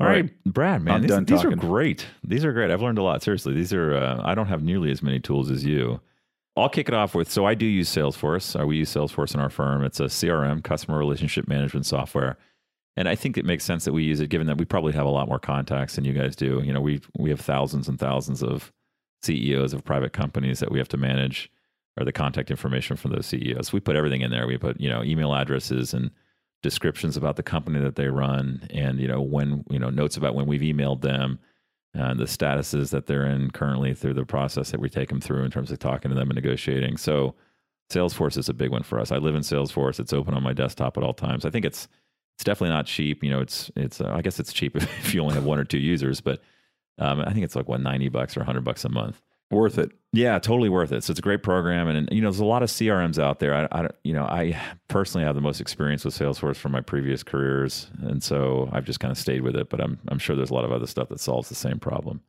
All 0.00 0.06
All 0.06 0.12
right, 0.12 0.22
right. 0.24 0.44
Brad, 0.44 0.82
man, 0.82 0.94
I'm 0.94 1.02
these, 1.02 1.26
these 1.26 1.44
are 1.44 1.54
great. 1.54 2.06
These 2.24 2.44
are 2.44 2.52
great. 2.52 2.70
I've 2.70 2.82
learned 2.82 2.98
a 2.98 3.02
lot. 3.02 3.22
Seriously, 3.22 3.54
these 3.54 3.72
are. 3.72 3.94
Uh, 3.94 4.20
I 4.24 4.34
don't 4.34 4.48
have 4.48 4.62
nearly 4.62 4.90
as 4.90 5.02
many 5.02 5.20
tools 5.20 5.50
as 5.50 5.64
you. 5.64 6.00
I'll 6.56 6.68
kick 6.68 6.88
it 6.88 6.94
off 6.94 7.14
with. 7.14 7.30
So 7.30 7.46
I 7.46 7.54
do 7.54 7.64
use 7.64 7.88
Salesforce. 7.88 8.60
Uh, 8.60 8.66
we 8.66 8.76
use 8.76 8.92
Salesforce 8.92 9.34
in 9.34 9.40
our 9.40 9.48
firm. 9.48 9.84
It's 9.84 10.00
a 10.00 10.04
CRM, 10.04 10.62
customer 10.64 10.98
relationship 10.98 11.48
management 11.48 11.86
software, 11.86 12.36
and 12.96 13.08
I 13.08 13.14
think 13.14 13.38
it 13.38 13.44
makes 13.44 13.64
sense 13.64 13.84
that 13.84 13.92
we 13.92 14.04
use 14.04 14.20
it, 14.20 14.28
given 14.28 14.46
that 14.46 14.58
we 14.58 14.64
probably 14.64 14.92
have 14.92 15.06
a 15.06 15.10
lot 15.10 15.28
more 15.28 15.38
contacts 15.38 15.96
than 15.96 16.04
you 16.04 16.12
guys 16.12 16.36
do. 16.36 16.60
You 16.64 16.72
know, 16.72 16.80
we 16.80 17.00
we 17.18 17.30
have 17.30 17.40
thousands 17.40 17.88
and 17.88 17.98
thousands 17.98 18.42
of 18.42 18.72
CEOs 19.22 19.72
of 19.72 19.84
private 19.84 20.12
companies 20.12 20.60
that 20.60 20.70
we 20.70 20.78
have 20.78 20.88
to 20.88 20.96
manage, 20.96 21.50
or 21.98 22.04
the 22.04 22.12
contact 22.12 22.50
information 22.50 22.96
from 22.96 23.12
those 23.12 23.26
CEOs. 23.26 23.72
We 23.72 23.80
put 23.80 23.96
everything 23.96 24.20
in 24.20 24.30
there. 24.30 24.46
We 24.46 24.58
put 24.58 24.80
you 24.80 24.90
know 24.90 25.02
email 25.02 25.34
addresses 25.34 25.94
and 25.94 26.10
descriptions 26.62 27.16
about 27.16 27.36
the 27.36 27.42
company 27.42 27.80
that 27.80 27.96
they 27.96 28.08
run 28.08 28.66
and 28.70 29.00
you 29.00 29.08
know 29.08 29.20
when 29.20 29.64
you 29.68 29.78
know 29.78 29.90
notes 29.90 30.16
about 30.16 30.34
when 30.34 30.46
we've 30.46 30.60
emailed 30.60 31.02
them 31.02 31.38
and 31.92 32.18
the 32.18 32.24
statuses 32.24 32.90
that 32.90 33.06
they're 33.06 33.26
in 33.26 33.50
currently 33.50 33.92
through 33.92 34.14
the 34.14 34.24
process 34.24 34.70
that 34.70 34.80
we 34.80 34.88
take 34.88 35.08
them 35.08 35.20
through 35.20 35.44
in 35.44 35.50
terms 35.50 35.72
of 35.72 35.78
talking 35.80 36.08
to 36.08 36.14
them 36.14 36.30
and 36.30 36.36
negotiating 36.36 36.96
so 36.96 37.34
salesforce 37.90 38.38
is 38.38 38.48
a 38.48 38.54
big 38.54 38.70
one 38.70 38.84
for 38.84 39.00
us 39.00 39.10
i 39.10 39.16
live 39.16 39.34
in 39.34 39.42
salesforce 39.42 39.98
it's 39.98 40.12
open 40.12 40.34
on 40.34 40.42
my 40.42 40.52
desktop 40.52 40.96
at 40.96 41.02
all 41.02 41.12
times 41.12 41.44
i 41.44 41.50
think 41.50 41.64
it's 41.64 41.88
it's 42.36 42.44
definitely 42.44 42.74
not 42.74 42.86
cheap 42.86 43.22
you 43.22 43.30
know 43.30 43.40
it's 43.40 43.70
it's 43.76 44.00
uh, 44.00 44.12
i 44.14 44.22
guess 44.22 44.40
it's 44.40 44.52
cheap 44.52 44.76
if 44.76 45.14
you 45.14 45.20
only 45.20 45.34
have 45.34 45.44
one 45.44 45.58
or 45.58 45.64
two 45.64 45.78
users 45.78 46.20
but 46.20 46.40
um, 46.98 47.20
i 47.20 47.32
think 47.32 47.44
it's 47.44 47.56
like 47.56 47.68
what 47.68 47.80
90 47.80 48.08
bucks 48.08 48.36
or 48.36 48.40
100 48.40 48.62
bucks 48.64 48.84
a 48.84 48.88
month 48.88 49.20
Worth 49.52 49.76
it. 49.76 49.92
yeah, 50.14 50.38
totally 50.38 50.70
worth 50.70 50.92
it. 50.92 51.04
So 51.04 51.10
it's 51.10 51.18
a 51.18 51.22
great 51.22 51.42
program, 51.42 51.86
and, 51.86 51.98
and 51.98 52.08
you 52.10 52.22
know, 52.22 52.30
there's 52.30 52.40
a 52.40 52.44
lot 52.44 52.62
of 52.62 52.70
CRMs 52.70 53.22
out 53.22 53.38
there. 53.38 53.54
I, 53.54 53.82
I, 53.82 53.88
you 54.02 54.14
know, 54.14 54.24
I 54.24 54.58
personally 54.88 55.26
have 55.26 55.34
the 55.34 55.42
most 55.42 55.60
experience 55.60 56.06
with 56.06 56.18
Salesforce 56.18 56.56
from 56.56 56.72
my 56.72 56.80
previous 56.80 57.22
careers, 57.22 57.90
and 58.00 58.22
so 58.22 58.70
I've 58.72 58.86
just 58.86 58.98
kind 58.98 59.12
of 59.12 59.18
stayed 59.18 59.42
with 59.42 59.54
it. 59.54 59.68
But 59.68 59.82
I'm 59.82 59.98
I'm 60.08 60.18
sure 60.18 60.36
there's 60.36 60.50
a 60.50 60.54
lot 60.54 60.64
of 60.64 60.72
other 60.72 60.86
stuff 60.86 61.10
that 61.10 61.20
solves 61.20 61.50
the 61.50 61.54
same 61.54 61.78
problem. 61.78 62.22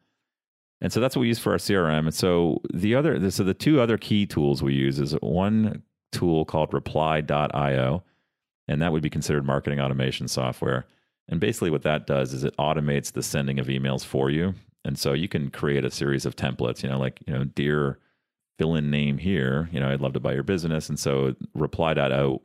And 0.82 0.92
so 0.92 1.00
that's 1.00 1.16
what 1.16 1.22
we 1.22 1.30
use 1.30 1.40
for 1.40 1.54
our 1.54 1.58
CRM. 1.58 2.00
And 2.00 2.14
so 2.14 2.62
the 2.74 2.94
other, 2.94 3.32
so 3.32 3.46
the 3.46 3.54
two 3.54 3.80
other 3.80 3.98
key 3.98 4.26
tools 4.26 4.62
we 4.62 4.74
use 4.74 5.00
is 5.00 5.14
one 5.22 5.82
tool 6.12 6.44
called 6.44 6.74
reply.io, 6.74 8.04
and 8.68 8.82
that 8.82 8.92
would 8.92 9.04
be 9.04 9.10
considered 9.10 9.46
marketing 9.46 9.80
automation 9.80 10.28
software. 10.28 10.86
And 11.30 11.40
basically, 11.40 11.70
what 11.70 11.84
that 11.84 12.08
does 12.08 12.34
is 12.34 12.44
it 12.44 12.56
automates 12.58 13.12
the 13.12 13.24
sending 13.24 13.60
of 13.60 13.68
emails 13.68 14.06
for 14.06 14.30
you. 14.30 14.56
And 14.86 14.98
so 15.00 15.14
you 15.14 15.28
can 15.28 15.50
create 15.50 15.86
a 15.86 15.92
series 15.92 16.26
of 16.26 16.36
templates, 16.36 16.84
you 16.84 16.90
know, 16.90 17.00
like, 17.00 17.22
you 17.26 17.34
know, 17.34 17.46
dear 17.46 18.00
fill 18.58 18.76
in 18.76 18.92
name 18.92 19.18
here, 19.18 19.70
you 19.72 19.80
know, 19.80 19.90
I'd 19.90 20.02
love 20.02 20.14
to 20.14 20.20
buy 20.20 20.34
your 20.34 20.44
business. 20.44 20.90
And 20.90 21.00
so 21.00 21.36
reply.io 21.56 22.40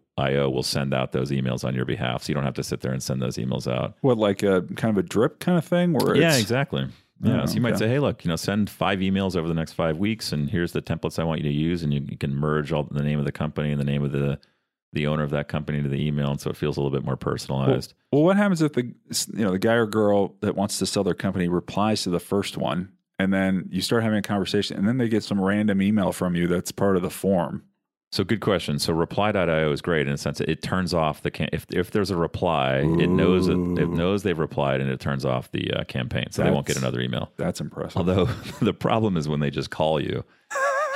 will 0.51 0.63
send 0.63 0.95
out 0.95 1.13
those 1.13 1.31
emails 1.31 1.65
on 1.65 1.75
your 1.75 1.85
behalf. 1.85 2.23
So 2.23 2.31
you 2.31 2.35
don't 2.35 2.45
have 2.45 2.55
to 2.55 2.63
sit 2.63 2.81
there 2.81 2.93
and 2.93 3.03
send 3.03 3.21
those 3.21 3.37
emails 3.37 3.71
out. 3.71 3.97
What, 4.01 4.17
like 4.17 4.43
a 4.43 4.63
kind 4.77 4.97
of 4.97 5.05
a 5.05 5.07
drip 5.07 5.41
kind 5.41 5.59
of 5.59 5.65
thing? 5.65 5.93
Where 5.93 6.17
yeah, 6.17 6.37
exactly. 6.37 6.87
Yeah. 7.21 7.43
Oh, 7.43 7.47
so 7.47 7.55
you 7.55 7.61
might 7.61 7.75
okay. 7.75 7.81
say, 7.81 7.89
hey, 7.89 7.99
look, 7.99 8.25
you 8.25 8.29
know, 8.29 8.37
send 8.37 8.71
five 8.71 9.01
emails 9.01 9.37
over 9.37 9.49
the 9.49 9.55
next 9.55 9.73
five 9.73 9.99
weeks, 9.99 10.33
and 10.33 10.49
here's 10.49 10.73
the 10.73 10.81
templates 10.81 11.19
I 11.19 11.25
want 11.25 11.41
you 11.41 11.51
to 11.51 11.55
use, 11.55 11.83
and 11.83 11.93
you, 11.93 12.07
you 12.09 12.17
can 12.17 12.33
merge 12.35 12.73
all 12.73 12.85
the 12.85 13.03
name 13.03 13.19
of 13.19 13.25
the 13.25 13.33
company 13.33 13.73
and 13.73 13.81
the 13.81 13.85
name 13.85 14.05
of 14.05 14.13
the 14.13 14.39
the 14.93 15.07
owner 15.07 15.23
of 15.23 15.31
that 15.31 15.49
company 15.49 15.83
to 15.83 15.89
the 15.89 16.07
email, 16.07 16.31
and 16.31 16.41
so 16.41 16.51
it 16.51 16.57
feels 16.57 16.77
a 16.77 16.81
little 16.81 16.97
bit 16.97 17.05
more 17.05 17.17
personalized. 17.17 17.95
Well, 18.13 18.23
what 18.23 18.37
happens 18.37 18.63
if 18.63 18.73
the 18.73 18.95
you 19.35 19.45
know 19.45 19.53
the 19.53 19.59
guy 19.59 19.75
or 19.75 19.87
girl 19.87 20.37
that 20.41 20.55
wants 20.55 20.79
to 20.79 20.87
sell 20.87 21.05
their 21.05 21.15
company 21.15 21.49
replies 21.49 22.03
to 22.05 22.11
the 22.11 22.21
first 22.21 22.57
one, 22.57 22.93
and 23.19 23.33
then 23.33 23.69
you 23.71 23.83
start 23.83 24.03
having 24.03 24.19
a 24.19 24.23
conversation, 24.23 24.77
and 24.77 24.89
then 24.89 24.99
they 24.99 25.09
get 25.09 25.25
some 25.25 25.41
random 25.41 25.83
email 25.83 26.13
from 26.13 26.35
you 26.35 26.47
that's 26.47 26.73
part 26.73 26.97
of 26.97 27.03
the 27.03 27.11
form? 27.11 27.65
So 28.11 28.25
good 28.25 28.41
question. 28.41 28.79
So 28.79 28.95
reply.io 28.95 29.71
is 29.71 29.83
great 29.83 30.07
in 30.07 30.15
a 30.15 30.17
sense 30.17 30.39
that 30.39 30.49
it 30.49 30.63
turns 30.63 30.95
off 30.95 31.23
the 31.23 31.31
cam- 31.31 31.51
if 31.53 31.67
if 31.71 31.91
there's 31.91 32.11
a 32.11 32.17
reply, 32.17 32.79
it 32.79 33.11
knows 33.11 33.49
it, 33.49 33.59
it 33.79 33.91
knows 33.91 34.23
they've 34.23 34.39
replied 34.39 34.81
and 34.81 34.91
it 34.91 34.99
turns 34.99 35.27
off 35.27 35.53
the 35.53 35.71
uh, 35.75 35.85
campaign, 35.85 36.29
so 36.31 36.43
they 36.43 36.51
won't 36.51 36.67
get 36.67 36.79
another 36.79 37.01
email. 37.01 37.31
That's 37.37 37.61
impressive. 37.61 37.99
Although 37.99 38.25
the 38.63 38.73
problem 38.73 39.19
is 39.19 39.29
when 39.29 39.41
they 39.41 39.51
just 39.51 39.69
call 39.71 40.01
you. 40.01 40.25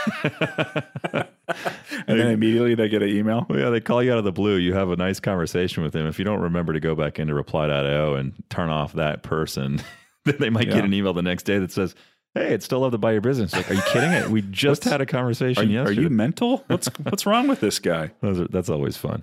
and 0.24 2.18
then 2.20 2.28
immediately 2.28 2.74
they 2.74 2.88
get 2.88 3.02
an 3.02 3.08
email. 3.08 3.46
Well, 3.48 3.58
yeah, 3.58 3.70
they 3.70 3.80
call 3.80 4.02
you 4.02 4.12
out 4.12 4.18
of 4.18 4.24
the 4.24 4.32
blue. 4.32 4.56
You 4.56 4.74
have 4.74 4.90
a 4.90 4.96
nice 4.96 5.20
conversation 5.20 5.82
with 5.82 5.92
them. 5.92 6.06
If 6.06 6.18
you 6.18 6.24
don't 6.24 6.40
remember 6.40 6.72
to 6.72 6.80
go 6.80 6.94
back 6.94 7.18
into 7.18 7.34
reply.io 7.34 8.14
and 8.14 8.32
turn 8.50 8.68
off 8.70 8.92
that 8.94 9.22
person, 9.22 9.80
then 10.24 10.36
they 10.38 10.50
might 10.50 10.66
Yeah. 10.68 10.74
get 10.76 10.84
an 10.84 10.94
email 10.94 11.12
the 11.12 11.22
next 11.22 11.44
day 11.44 11.58
that 11.58 11.72
says, 11.72 11.94
Hey, 12.34 12.54
I'd 12.54 12.62
still 12.62 12.80
love 12.80 12.92
to 12.92 12.98
buy 12.98 13.12
your 13.12 13.20
business. 13.20 13.52
Like, 13.52 13.70
are 13.70 13.74
you 13.74 13.82
kidding? 13.88 14.10
it? 14.10 14.28
We 14.30 14.40
just 14.50 14.84
had 14.84 15.02
a 15.02 15.06
conversation 15.06 15.64
Are, 15.64 15.70
you- 15.70 15.80
are 15.82 15.92
you 15.92 16.08
mental? 16.08 16.64
What's 16.68 16.86
what's 17.02 17.26
wrong 17.26 17.46
with 17.46 17.60
this 17.60 17.78
guy? 17.78 18.12
Are, 18.22 18.32
that's 18.48 18.70
always 18.70 18.96
fun. 18.96 19.22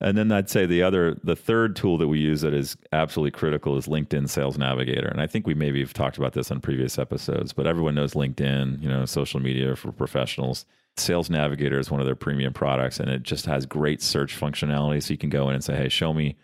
And 0.00 0.18
then 0.18 0.32
I'd 0.32 0.50
say 0.50 0.66
the 0.66 0.82
other, 0.82 1.18
the 1.22 1.36
third 1.36 1.76
tool 1.76 1.98
that 1.98 2.08
we 2.08 2.18
use 2.18 2.40
that 2.40 2.52
is 2.52 2.76
absolutely 2.92 3.30
critical 3.30 3.76
is 3.76 3.86
LinkedIn 3.86 4.28
Sales 4.28 4.58
Navigator. 4.58 5.08
And 5.08 5.20
I 5.20 5.26
think 5.26 5.46
we 5.46 5.54
maybe 5.54 5.80
have 5.80 5.94
talked 5.94 6.18
about 6.18 6.32
this 6.32 6.50
on 6.50 6.60
previous 6.60 6.98
episodes, 6.98 7.52
but 7.52 7.66
everyone 7.66 7.94
knows 7.94 8.14
LinkedIn, 8.14 8.82
you 8.82 8.88
know, 8.88 9.06
social 9.06 9.40
media 9.40 9.76
for 9.76 9.92
professionals. 9.92 10.66
Sales 10.96 11.30
Navigator 11.30 11.78
is 11.78 11.90
one 11.90 12.00
of 12.00 12.06
their 12.06 12.14
premium 12.14 12.52
products 12.52 13.00
and 13.00 13.08
it 13.08 13.22
just 13.22 13.46
has 13.46 13.66
great 13.66 14.02
search 14.02 14.38
functionality. 14.38 15.02
So 15.02 15.12
you 15.12 15.18
can 15.18 15.30
go 15.30 15.48
in 15.48 15.54
and 15.54 15.64
say, 15.64 15.76
hey, 15.76 15.88
show 15.88 16.12
me 16.12 16.36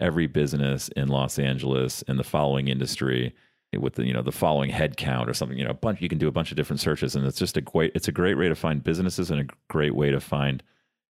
every 0.00 0.26
business 0.26 0.88
in 0.88 1.08
Los 1.08 1.38
Angeles 1.38 2.02
in 2.02 2.18
the 2.18 2.24
following 2.24 2.68
industry 2.68 3.34
with 3.76 3.94
the 3.94 4.06
you 4.06 4.14
know 4.14 4.22
the 4.22 4.32
following 4.32 4.70
headcount 4.70 5.28
or 5.28 5.34
something 5.34 5.58
you 5.58 5.64
know 5.64 5.70
a 5.70 5.74
bunch 5.74 6.00
you 6.00 6.08
can 6.08 6.16
do 6.16 6.28
a 6.28 6.32
bunch 6.32 6.50
of 6.50 6.56
different 6.56 6.80
searches 6.80 7.14
and 7.14 7.26
it's 7.26 7.38
just 7.38 7.56
a 7.56 7.60
great 7.60 7.92
it's 7.94 8.08
a 8.08 8.12
great 8.12 8.38
way 8.38 8.48
to 8.48 8.54
find 8.54 8.82
businesses 8.82 9.30
and 9.30 9.40
a 9.42 9.54
great 9.68 9.94
way 9.94 10.10
to 10.10 10.20
find 10.20 10.62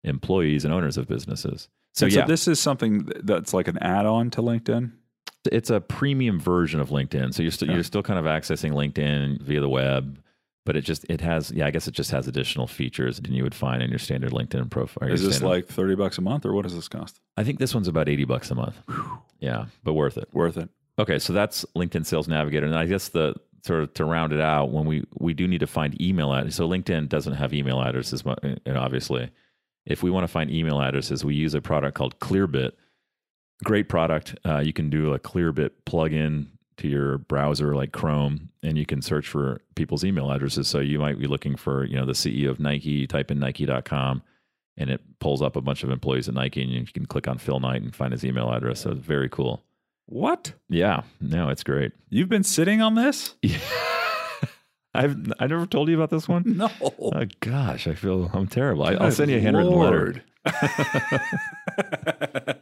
employees 0.05 0.65
and 0.65 0.73
owners 0.73 0.97
of 0.97 1.07
businesses 1.09 1.69
so 1.95 2.07
And 2.07 2.15
yeah 2.15 2.27
this 2.27 2.47
is 2.49 2.61
something 2.61 3.09
that's 3.25 3.53
like 3.53 3.69
an 3.69 3.79
add-on 3.79 4.31
to 4.31 4.43
LinkedIn. 4.43 4.93
it's 5.51 5.71
a 5.71 5.81
premium 5.81 6.39
version 6.41 6.81
of 6.81 6.91
linkedin 6.91 7.35
so 7.35 7.43
you're 7.43 7.51
still 7.53 7.69
Yeah. 7.69 7.75
you're 7.75 7.83
still 7.85 8.03
kind 8.03 8.19
of 8.19 8.25
accessing 8.25 8.73
linkedin 8.73 9.41
via 9.43 9.61
the 9.61 9.69
web 9.69 10.19
but 10.65 10.77
it 10.77 10.83
just 10.83 11.05
it 11.09 11.21
has 11.21 11.51
yeah 11.51 11.67
i 11.67 11.71
guess 11.71 11.89
it 11.89 11.95
just 11.95 12.11
has 12.11 12.29
additional 12.29 12.67
features 12.67 13.19
than 13.21 13.33
you 13.33 13.43
would 13.43 13.55
find 13.55 13.83
in 13.83 13.91
your 13.91 13.99
standard 13.99 14.33
linkedin 14.33 14.71
profile 14.71 15.11
Is 15.11 15.23
this 15.25 15.37
standard- 15.37 15.55
like 15.55 15.67
thirty 15.67 15.95
bucks 15.95 16.19
a 16.19 16.21
month, 16.23 16.45
or 16.47 16.53
what 16.53 16.63
does 16.63 16.75
this 16.75 16.89
cost? 16.89 17.21
i 17.37 17.43
think 17.45 17.59
this 17.59 17.75
one's 17.75 17.89
about 17.89 18.09
80 18.09 18.25
bucks 18.25 18.51
a 18.51 18.55
month 18.55 18.77
yeah 19.41 19.67
but 19.83 19.95
worth 19.95 20.17
it 20.19 20.29
Worth 20.33 20.57
it. 20.59 20.69
Okay, 21.01 21.21
so 21.21 21.33
that's 21.33 21.65
LinkedIn 21.77 22.05
Sales 22.05 22.27
Navigator, 22.27 22.67
and 22.67 22.75
I 22.75 22.85
guess 22.87 23.11
the 23.11 23.37
sort 23.65 23.85
of 23.85 23.95
to 23.95 24.05
round 24.05 24.33
it 24.33 24.41
out, 24.41 24.73
when 24.73 24.85
we 24.85 25.05
we 25.21 25.33
do 25.33 25.47
need 25.47 25.61
to 25.61 25.67
find 25.69 25.95
email 26.03 26.33
addresses. 26.33 26.57
So 26.57 26.69
LinkedIn 26.69 27.09
doesn't 27.09 27.35
have 27.35 27.55
email 27.55 27.81
addresses, 27.81 28.27
uh, 28.27 28.35
and 28.67 28.77
obviously, 28.77 29.31
if 29.89 30.03
we 30.03 30.11
want 30.11 30.25
to 30.25 30.29
find 30.29 30.51
email 30.51 30.81
addresses, 30.81 31.25
we 31.25 31.35
use 31.35 31.55
a 31.55 31.61
product 31.61 31.97
called 31.97 32.19
Clearbit. 32.21 32.73
Great 33.65 33.89
product. 33.89 34.37
Uh, 34.47 34.59
you 34.59 34.73
can 34.73 34.91
do 34.91 35.15
a 35.15 35.19
Clearbit 35.19 35.71
plugin 35.87 36.47
to 36.77 36.87
your 36.87 37.19
browser 37.19 37.75
like 37.75 37.91
Chrome, 37.91 38.51
and 38.63 38.79
you 38.79 38.87
can 38.87 39.03
search 39.03 39.27
for 39.27 39.63
people's 39.75 40.05
email 40.05 40.31
addresses. 40.31 40.69
So 40.69 40.79
you 40.79 40.99
might 40.99 41.19
be 41.19 41.27
looking 41.27 41.57
for 41.57 41.85
you 41.85 41.97
know 41.97 42.07
the 42.07 42.13
CEO 42.13 42.51
of 42.51 42.61
Nike. 42.61 43.07
Type 43.07 43.31
in 43.31 43.41
Nike.com. 43.41 44.23
And 44.77 44.91
it 44.91 45.01
pulls 45.19 45.43
up 45.43 45.57
a 45.57 45.61
bunch 45.61 45.83
of 45.83 45.91
employees 45.91 46.29
at 46.29 46.35
Nike, 46.35 46.63
and 46.63 46.71
you 46.71 46.87
can 46.87 47.05
click 47.05 47.27
on 47.27 47.39
Phil 47.39 47.59
Knight 47.59 47.83
and 47.83 47.97
find 47.97 48.13
his 48.13 48.25
email 48.25 48.53
address. 48.53 48.83
So 48.83 48.93
it's 48.93 49.01
very 49.01 49.29
cool. 49.29 49.65
What? 50.07 50.53
Yeah, 50.69 51.03
no, 51.21 51.49
it's 51.49 51.65
great. 51.65 51.93
You've 52.11 52.29
been 52.29 52.45
sitting 52.45 52.81
on 52.81 52.95
this? 52.95 53.35
Yeah. 53.43 53.59
I've 54.95 55.17
I 55.39 55.47
never 55.47 55.67
told 55.67 55.89
you 55.89 55.97
about 55.97 56.11
this 56.11 56.29
one. 56.29 56.45
No. 56.57 56.71
Oh 56.81 57.25
gosh, 57.41 57.87
I 57.87 57.95
feel 57.95 58.31
I'm 58.33 58.47
terrible. 58.47 58.85
I, 58.85 58.95
I'll 58.95 59.13
send 59.13 59.31
you 59.31 59.39
a 59.39 59.41
handwritten 59.41 59.75
letter. 59.75 60.23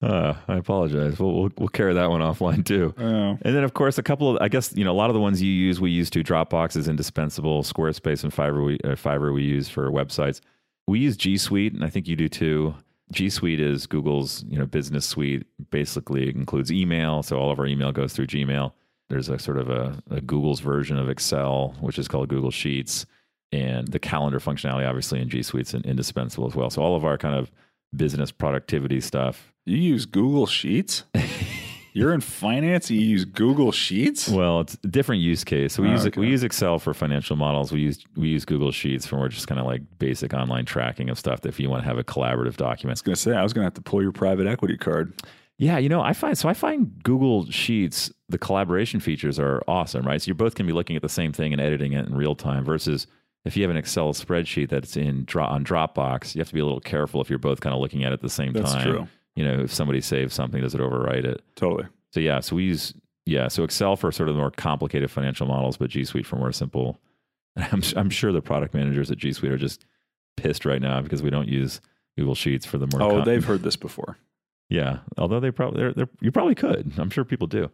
Uh, 0.00 0.36
I 0.46 0.56
apologize. 0.56 1.18
We'll, 1.18 1.34
we'll 1.34 1.50
we'll 1.58 1.68
carry 1.68 1.92
that 1.94 2.08
one 2.08 2.20
offline 2.20 2.64
too. 2.64 2.94
Oh. 2.96 3.36
And 3.42 3.56
then 3.56 3.64
of 3.64 3.74
course 3.74 3.98
a 3.98 4.02
couple 4.02 4.30
of 4.30 4.38
I 4.40 4.48
guess 4.48 4.72
you 4.76 4.84
know 4.84 4.92
a 4.92 4.94
lot 4.94 5.10
of 5.10 5.14
the 5.14 5.20
ones 5.20 5.42
you 5.42 5.50
use 5.50 5.80
we 5.80 5.90
use 5.90 6.08
too. 6.08 6.22
Dropbox 6.22 6.76
is 6.76 6.86
indispensable. 6.86 7.64
Squarespace 7.64 8.22
and 8.22 8.32
Fiverr 8.32 8.64
we 8.64 8.78
uh, 8.84 8.94
Fiverr 8.94 9.34
we 9.34 9.42
use 9.42 9.68
for 9.68 9.90
websites. 9.90 10.40
We 10.86 11.00
use 11.00 11.16
G 11.16 11.36
Suite 11.36 11.72
and 11.72 11.84
I 11.84 11.90
think 11.90 12.06
you 12.06 12.14
do 12.14 12.28
too. 12.28 12.74
G 13.10 13.28
Suite 13.28 13.60
is 13.60 13.86
Google's 13.86 14.44
you 14.48 14.56
know 14.56 14.66
business 14.66 15.04
suite. 15.04 15.44
Basically, 15.70 16.28
it 16.28 16.36
includes 16.36 16.70
email, 16.70 17.24
so 17.24 17.36
all 17.36 17.50
of 17.50 17.58
our 17.58 17.66
email 17.66 17.90
goes 17.90 18.12
through 18.12 18.28
Gmail. 18.28 18.72
There's 19.10 19.28
a 19.28 19.38
sort 19.38 19.56
of 19.58 19.70
a, 19.70 20.02
a 20.10 20.20
Google's 20.20 20.60
version 20.60 20.98
of 20.98 21.08
Excel, 21.08 21.74
which 21.80 21.98
is 21.98 22.08
called 22.08 22.28
Google 22.28 22.50
Sheets, 22.50 23.06
and 23.52 23.88
the 23.88 23.98
calendar 23.98 24.38
functionality, 24.38 24.86
obviously, 24.86 25.20
in 25.20 25.28
G 25.30 25.42
Suite's 25.42 25.72
indispensable 25.74 26.46
as 26.46 26.54
well. 26.54 26.68
So 26.70 26.82
all 26.82 26.94
of 26.96 27.04
our 27.04 27.16
kind 27.16 27.34
of 27.34 27.50
business 27.96 28.30
productivity 28.30 29.00
stuff. 29.00 29.52
You 29.64 29.78
use 29.78 30.04
Google 30.06 30.46
Sheets? 30.46 31.04
You're 31.94 32.12
in 32.12 32.20
finance. 32.20 32.90
You 32.90 33.00
use 33.00 33.24
Google 33.24 33.72
Sheets? 33.72 34.28
Well, 34.28 34.60
it's 34.60 34.76
a 34.84 34.86
different 34.88 35.22
use 35.22 35.42
case. 35.42 35.72
So 35.72 35.82
we 35.82 35.88
Oh, 35.88 35.92
use 35.92 36.06
okay. 36.06 36.20
we 36.20 36.28
use 36.28 36.44
Excel 36.44 36.78
for 36.78 36.92
financial 36.94 37.34
models. 37.34 37.72
We 37.72 37.80
use 37.80 38.04
we 38.14 38.28
use 38.28 38.44
Google 38.44 38.70
Sheets 38.70 39.06
for 39.06 39.16
more 39.16 39.28
just 39.28 39.48
kind 39.48 39.58
of 39.58 39.66
like 39.66 39.80
basic 39.98 40.32
online 40.34 40.64
tracking 40.66 41.08
of 41.08 41.18
stuff. 41.18 41.40
That 41.40 41.48
if 41.48 41.58
you 41.58 41.70
want 41.70 41.82
to 41.82 41.88
have 41.88 41.98
a 41.98 42.04
collaborative 42.04 42.56
document, 42.56 42.90
I 42.90 42.92
was 42.92 43.02
going 43.02 43.14
to 43.16 43.20
say 43.20 43.32
I 43.34 43.42
was 43.42 43.52
going 43.54 43.62
to 43.62 43.66
have 43.66 43.74
to 43.74 43.80
pull 43.80 44.02
your 44.02 44.12
private 44.12 44.46
equity 44.46 44.76
card. 44.76 45.14
Yeah, 45.58 45.78
you 45.78 45.88
know, 45.88 46.00
I 46.00 46.12
find 46.12 46.38
so 46.38 46.48
I 46.48 46.54
find 46.54 47.02
Google 47.02 47.50
Sheets 47.50 48.12
the 48.28 48.38
collaboration 48.38 49.00
features 49.00 49.38
are 49.38 49.62
awesome, 49.66 50.06
right? 50.06 50.20
So 50.20 50.28
you're 50.28 50.34
both 50.34 50.54
going 50.54 50.66
to 50.66 50.72
be 50.72 50.74
looking 50.74 50.96
at 50.96 51.02
the 51.02 51.08
same 51.08 51.32
thing 51.32 51.52
and 51.52 51.60
editing 51.60 51.92
it 51.92 52.06
in 52.06 52.14
real 52.14 52.34
time 52.34 52.64
versus 52.64 53.06
if 53.44 53.56
you 53.56 53.62
have 53.62 53.70
an 53.70 53.76
Excel 53.76 54.12
spreadsheet 54.12 54.68
that's 54.68 54.96
in 54.96 55.26
on 55.36 55.64
Dropbox, 55.64 56.34
you 56.34 56.40
have 56.40 56.48
to 56.48 56.54
be 56.54 56.60
a 56.60 56.64
little 56.64 56.80
careful 56.80 57.20
if 57.20 57.30
you're 57.30 57.38
both 57.38 57.60
kind 57.60 57.74
of 57.74 57.80
looking 57.80 58.04
at 58.04 58.12
it 58.12 58.14
at 58.14 58.20
the 58.20 58.28
same 58.28 58.52
time. 58.52 58.62
That's 58.62 58.74
time. 58.74 58.84
true. 58.84 59.08
You 59.34 59.44
know, 59.44 59.60
if 59.60 59.72
somebody 59.72 60.00
saves 60.00 60.34
something, 60.34 60.60
does 60.60 60.74
it 60.74 60.80
overwrite 60.80 61.24
it? 61.24 61.42
Totally. 61.56 61.88
So 62.12 62.20
yeah, 62.20 62.40
so 62.40 62.56
we 62.56 62.64
use 62.64 62.94
yeah, 63.26 63.48
so 63.48 63.62
Excel 63.62 63.96
for 63.96 64.10
sort 64.10 64.28
of 64.28 64.34
the 64.34 64.40
more 64.40 64.50
complicated 64.50 65.10
financial 65.10 65.46
models, 65.46 65.76
but 65.76 65.90
G 65.90 66.04
Suite 66.04 66.26
for 66.26 66.36
more 66.36 66.52
simple. 66.52 67.00
I'm 67.56 67.82
I'm 67.96 68.10
sure 68.10 68.32
the 68.32 68.42
product 68.42 68.74
managers 68.74 69.10
at 69.10 69.18
G 69.18 69.32
Suite 69.32 69.52
are 69.52 69.58
just 69.58 69.84
pissed 70.36 70.64
right 70.64 70.80
now 70.80 71.00
because 71.00 71.22
we 71.22 71.30
don't 71.30 71.48
use 71.48 71.80
Google 72.16 72.34
Sheets 72.34 72.66
for 72.66 72.78
the 72.78 72.86
more 72.86 73.02
Oh, 73.02 73.10
com- 73.16 73.24
they've 73.24 73.44
heard 73.44 73.62
this 73.62 73.76
before. 73.76 74.16
Yeah, 74.68 74.98
although 75.16 75.40
they 75.40 75.50
probably 75.50 75.80
they're, 75.80 75.92
they're, 75.92 76.08
you 76.20 76.30
probably 76.30 76.54
could. 76.54 76.92
I'm 76.98 77.10
sure 77.10 77.24
people 77.24 77.46
do. 77.46 77.70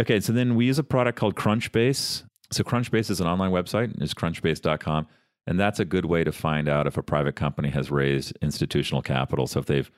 Okay, 0.00 0.20
so 0.20 0.32
then 0.32 0.54
we 0.54 0.66
use 0.66 0.78
a 0.78 0.84
product 0.84 1.18
called 1.18 1.34
Crunchbase. 1.34 2.24
So 2.52 2.62
Crunchbase 2.62 3.10
is 3.10 3.20
an 3.20 3.26
online 3.26 3.50
website. 3.50 4.00
It's 4.00 4.14
crunchbase.com, 4.14 5.06
and 5.46 5.58
that's 5.58 5.80
a 5.80 5.84
good 5.84 6.04
way 6.04 6.24
to 6.24 6.32
find 6.32 6.68
out 6.68 6.86
if 6.86 6.96
a 6.96 7.02
private 7.02 7.36
company 7.36 7.70
has 7.70 7.90
raised 7.90 8.36
institutional 8.42 9.02
capital. 9.02 9.46
So 9.46 9.60
if 9.60 9.66
they've, 9.66 9.90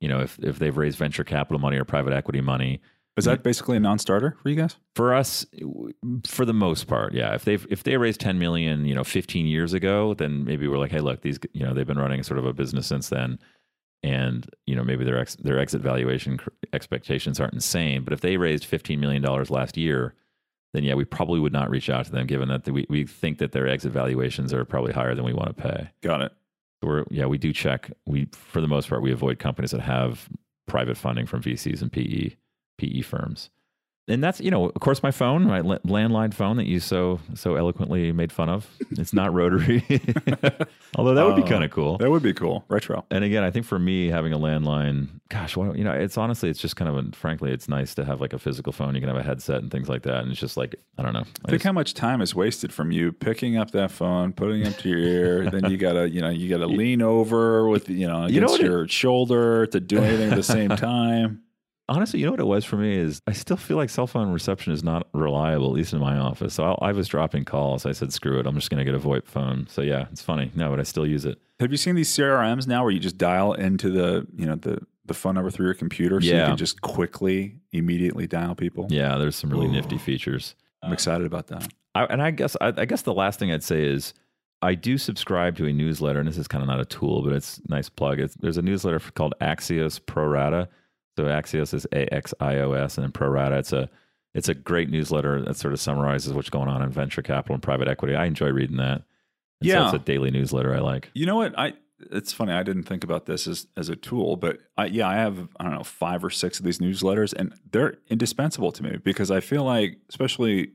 you 0.00 0.08
know, 0.08 0.20
if 0.20 0.38
if 0.38 0.58
they've 0.58 0.76
raised 0.76 0.98
venture 0.98 1.24
capital 1.24 1.60
money 1.60 1.76
or 1.76 1.84
private 1.84 2.12
equity 2.12 2.40
money. 2.40 2.80
Is 3.18 3.26
that 3.26 3.42
basically 3.42 3.76
a 3.76 3.80
non-starter 3.80 4.38
for 4.42 4.48
you 4.48 4.56
guys? 4.56 4.76
For 4.96 5.12
us, 5.12 5.44
for 6.26 6.46
the 6.46 6.54
most 6.54 6.86
part, 6.86 7.12
yeah. 7.12 7.34
If 7.34 7.44
they've 7.44 7.66
if 7.68 7.82
they 7.82 7.98
raised 7.98 8.20
10 8.20 8.38
million, 8.38 8.86
you 8.86 8.94
know, 8.94 9.04
15 9.04 9.44
years 9.44 9.74
ago, 9.74 10.14
then 10.14 10.46
maybe 10.46 10.66
we're 10.66 10.78
like, 10.78 10.92
hey, 10.92 11.00
look, 11.00 11.20
these, 11.20 11.38
you 11.52 11.62
know, 11.62 11.74
they've 11.74 11.86
been 11.86 11.98
running 11.98 12.22
sort 12.22 12.38
of 12.38 12.46
a 12.46 12.54
business 12.54 12.86
since 12.86 13.10
then 13.10 13.38
and 14.02 14.48
you 14.66 14.74
know 14.74 14.82
maybe 14.84 15.04
their 15.04 15.18
ex, 15.18 15.36
their 15.36 15.58
exit 15.58 15.80
valuation 15.80 16.38
cr- 16.38 16.48
expectations 16.72 17.38
aren't 17.38 17.54
insane 17.54 18.02
but 18.02 18.12
if 18.12 18.20
they 18.20 18.36
raised 18.36 18.64
15 18.64 18.98
million 18.98 19.22
dollars 19.22 19.50
last 19.50 19.76
year 19.76 20.14
then 20.74 20.84
yeah 20.84 20.94
we 20.94 21.04
probably 21.04 21.38
would 21.40 21.52
not 21.52 21.70
reach 21.70 21.88
out 21.90 22.04
to 22.04 22.10
them 22.10 22.26
given 22.26 22.48
that 22.48 22.68
we, 22.68 22.86
we 22.88 23.04
think 23.04 23.38
that 23.38 23.52
their 23.52 23.68
exit 23.68 23.92
valuations 23.92 24.52
are 24.52 24.64
probably 24.64 24.92
higher 24.92 25.14
than 25.14 25.24
we 25.24 25.32
want 25.32 25.56
to 25.56 25.62
pay. 25.62 25.90
Got 26.02 26.22
it. 26.22 26.32
so 26.82 26.88
we're 26.88 27.04
yeah 27.10 27.26
we 27.26 27.38
do 27.38 27.52
check. 27.52 27.90
We 28.06 28.28
for 28.32 28.60
the 28.60 28.68
most 28.68 28.88
part 28.88 29.02
we 29.02 29.12
avoid 29.12 29.38
companies 29.38 29.70
that 29.72 29.80
have 29.82 30.28
private 30.66 30.96
funding 30.96 31.26
from 31.26 31.42
VCs 31.42 31.82
and 31.82 31.92
PE 31.92 32.36
PE 32.78 33.02
firms 33.02 33.50
and 34.08 34.22
that's 34.22 34.40
you 34.40 34.50
know 34.50 34.66
of 34.66 34.74
course 34.80 35.02
my 35.02 35.10
phone 35.10 35.44
my 35.44 35.60
landline 35.62 36.34
phone 36.34 36.56
that 36.56 36.66
you 36.66 36.80
so 36.80 37.20
so 37.34 37.54
eloquently 37.54 38.12
made 38.12 38.32
fun 38.32 38.48
of. 38.48 38.68
It's 38.92 39.12
not 39.12 39.32
rotary. 39.32 39.84
Although 40.96 41.14
that 41.14 41.24
would 41.24 41.36
be 41.36 41.42
Oh, 41.42 41.46
kind 41.46 41.64
of 41.64 41.70
cool. 41.70 41.98
That 41.98 42.10
would 42.10 42.22
be 42.22 42.32
cool. 42.34 42.64
Retro. 42.68 43.04
and 43.10 43.24
again 43.24 43.42
i 43.44 43.50
think 43.50 43.64
for 43.66 43.78
me 43.78 44.08
having 44.08 44.32
a 44.32 44.38
landline 44.38 45.08
gosh 45.30 45.56
why, 45.56 45.66
don't- 45.66 45.78
you 45.78 45.84
know 45.84 45.92
it's 45.92 46.18
honestly 46.18 46.50
it's 46.50 46.60
just 46.60 46.76
kind 46.76 46.88
of 46.88 46.96
a, 47.06 47.16
frankly 47.16 47.50
it's 47.52 47.68
nice 47.68 47.94
to 47.94 48.04
have 48.04 48.20
like 48.20 48.32
a 48.32 48.38
physical 48.38 48.72
phone. 48.72 48.94
You 48.94 49.00
can 49.00 49.08
have 49.08 49.16
a 49.18 49.22
headset 49.22 49.62
and 49.62 49.70
things 49.70 49.88
like 49.88 50.02
that. 50.02 50.22
And 50.22 50.30
it's 50.30 50.40
just 50.40 50.56
like 50.56 50.74
i 50.98 51.02
don't 51.02 51.12
know. 51.12 51.20
I 51.20 51.48
Think 51.50 51.60
just- 51.60 51.64
how 51.64 51.72
much 51.72 51.94
time 51.94 52.20
is 52.20 52.34
wasted 52.34 52.72
from 52.72 52.90
you 52.92 53.12
picking 53.12 53.56
up 53.56 53.70
that 53.72 53.90
phone, 53.90 54.32
putting 54.32 54.62
it 54.62 54.68
up 54.68 54.76
to 54.78 54.88
your 54.88 54.98
ear, 54.98 55.50
then 55.52 55.70
you 55.70 55.76
gotta, 55.76 56.08
you 56.10 56.20
know, 56.20 56.28
you 56.30 56.48
gotta 56.48 56.66
lean 56.66 57.02
over 57.02 57.68
with, 57.68 57.88
you 57.88 58.06
know, 58.08 58.26
You 58.26 58.40
know 58.40 58.46
against 58.48 58.60
it- 58.60 58.66
your 58.66 58.88
shoulder 58.88 59.66
to 59.66 59.80
do 59.80 59.98
anything 59.98 60.30
at 60.30 60.36
the 60.36 60.42
same 60.42 60.70
time. 60.70 61.42
Honestly 61.92 62.18
you 62.20 62.26
know 62.26 62.32
what 62.32 62.40
it 62.40 62.46
was 62.46 62.64
for 62.64 62.76
me 62.76 62.96
is 62.96 63.20
i 63.26 63.32
still 63.32 63.56
feel 63.56 63.76
like 63.76 63.90
cell 63.90 64.06
phone 64.06 64.32
reception 64.32 64.72
is 64.72 64.82
not 64.82 65.06
reliable 65.12 65.66
at 65.66 65.72
least 65.72 65.92
in 65.92 65.98
my 65.98 66.16
office 66.16 66.54
so 66.54 66.64
I, 66.64 66.88
I 66.88 66.92
was 66.92 67.06
dropping 67.08 67.44
calls 67.44 67.86
i 67.86 67.92
said 67.92 68.12
screw 68.12 68.38
it 68.40 68.46
i'm 68.46 68.54
just 68.54 68.70
going 68.70 68.84
to 68.84 68.90
get 68.90 68.94
a 68.94 69.04
voip 69.04 69.26
phone 69.26 69.66
so 69.68 69.82
yeah 69.82 70.06
it's 70.10 70.22
funny 70.22 70.50
no 70.54 70.70
but 70.70 70.80
i 70.80 70.82
still 70.82 71.06
use 71.06 71.24
it 71.24 71.38
Have 71.60 71.70
you 71.70 71.76
seen 71.76 71.94
these 71.94 72.10
CRMs 72.16 72.66
now 72.66 72.82
where 72.82 72.90
you 72.90 72.98
just 73.00 73.18
dial 73.18 73.52
into 73.52 73.90
the, 73.90 74.26
you 74.36 74.46
know, 74.46 74.56
the 74.56 74.80
the 75.04 75.14
phone 75.14 75.34
number 75.34 75.50
through 75.50 75.66
your 75.66 75.74
computer 75.74 76.20
so 76.20 76.26
you 76.26 76.32
can 76.32 76.56
just 76.56 76.80
quickly, 76.80 77.56
immediately 77.72 78.26
dial 78.26 78.54
people? 78.54 78.86
yeah 78.88 79.16
there's 79.18 79.36
some 79.36 79.50
really 79.50 79.66
Ooh. 79.66 79.72
nifty 79.72 79.98
features 79.98 80.54
I'm 80.82 80.92
excited 80.92 81.26
about 81.26 81.46
that. 81.48 81.68
I, 81.94 82.04
and 82.06 82.20
I 82.22 82.30
guess 82.32 82.56
I, 82.60 82.72
I 82.76 82.84
guess 82.86 83.02
the 83.02 83.14
last 83.14 83.38
thing 83.38 83.52
I'd 83.52 83.62
say 83.62 83.84
is 83.84 84.14
I 84.62 84.74
do 84.74 84.96
subscribe 84.98 85.56
to 85.56 85.66
a 85.66 85.72
newsletter, 85.72 86.20
and 86.20 86.28
this 86.28 86.38
is 86.38 86.48
kind 86.48 86.62
of 86.62 86.68
not 86.68 86.80
a 86.80 86.84
tool, 86.84 87.22
but 87.22 87.32
it's 87.32 87.58
a 87.58 87.70
nice 87.70 87.88
plug. 87.88 88.20
It's, 88.20 88.34
there's 88.36 88.56
a 88.58 88.62
newsletter 88.62 89.00
called 89.00 89.34
Axios 89.40 90.00
Pro 90.04 90.26
Rata. 90.26 90.68
So 91.16 91.24
Axios 91.24 91.74
is 91.74 91.86
A 91.92 92.12
X 92.12 92.32
I 92.40 92.56
O 92.60 92.72
S, 92.72 92.96
and 92.96 93.04
then 93.04 93.12
Pro 93.12 93.28
Rata. 93.28 93.58
It's 93.58 93.72
a 93.72 93.88
it's 94.34 94.48
a 94.48 94.54
great 94.54 94.88
newsletter 94.88 95.42
that 95.42 95.56
sort 95.56 95.74
of 95.74 95.80
summarizes 95.80 96.32
what's 96.32 96.48
going 96.50 96.68
on 96.68 96.80
in 96.82 96.90
venture 96.90 97.20
capital 97.22 97.54
and 97.54 97.62
private 97.62 97.86
equity. 97.88 98.14
I 98.14 98.24
enjoy 98.24 98.48
reading 98.48 98.78
that. 98.78 99.02
And 99.60 99.68
so 99.70 99.74
Yeah. 99.78 99.84
it's 99.84 99.94
a 99.94 99.98
daily 99.98 100.30
newsletter 100.30 100.74
I 100.74 100.78
like. 100.80 101.10
You 101.14 101.26
know 101.26 101.36
what? 101.36 101.58
I 101.58 101.74
it's 102.10 102.32
funny. 102.32 102.52
I 102.52 102.62
didn't 102.64 102.82
think 102.84 103.04
about 103.04 103.26
this 103.26 103.46
as 103.46 103.66
as 103.76 103.88
a 103.88 103.94
tool, 103.96 104.36
but 104.36 104.58
I, 104.76 104.86
yeah, 104.86 105.06
I 105.08 105.14
have 105.16 105.48
I 105.60 105.64
don't 105.64 105.74
know 105.74 105.84
five 105.84 106.24
or 106.24 106.30
six 106.30 106.58
of 106.58 106.64
these 106.64 106.78
newsletters, 106.78 107.32
and 107.34 107.54
they're 107.70 107.98
indispensable 108.08 108.72
to 108.72 108.82
me 108.82 108.96
because 108.96 109.30
I 109.30 109.40
feel 109.40 109.64
like, 109.64 109.98
especially 110.08 110.72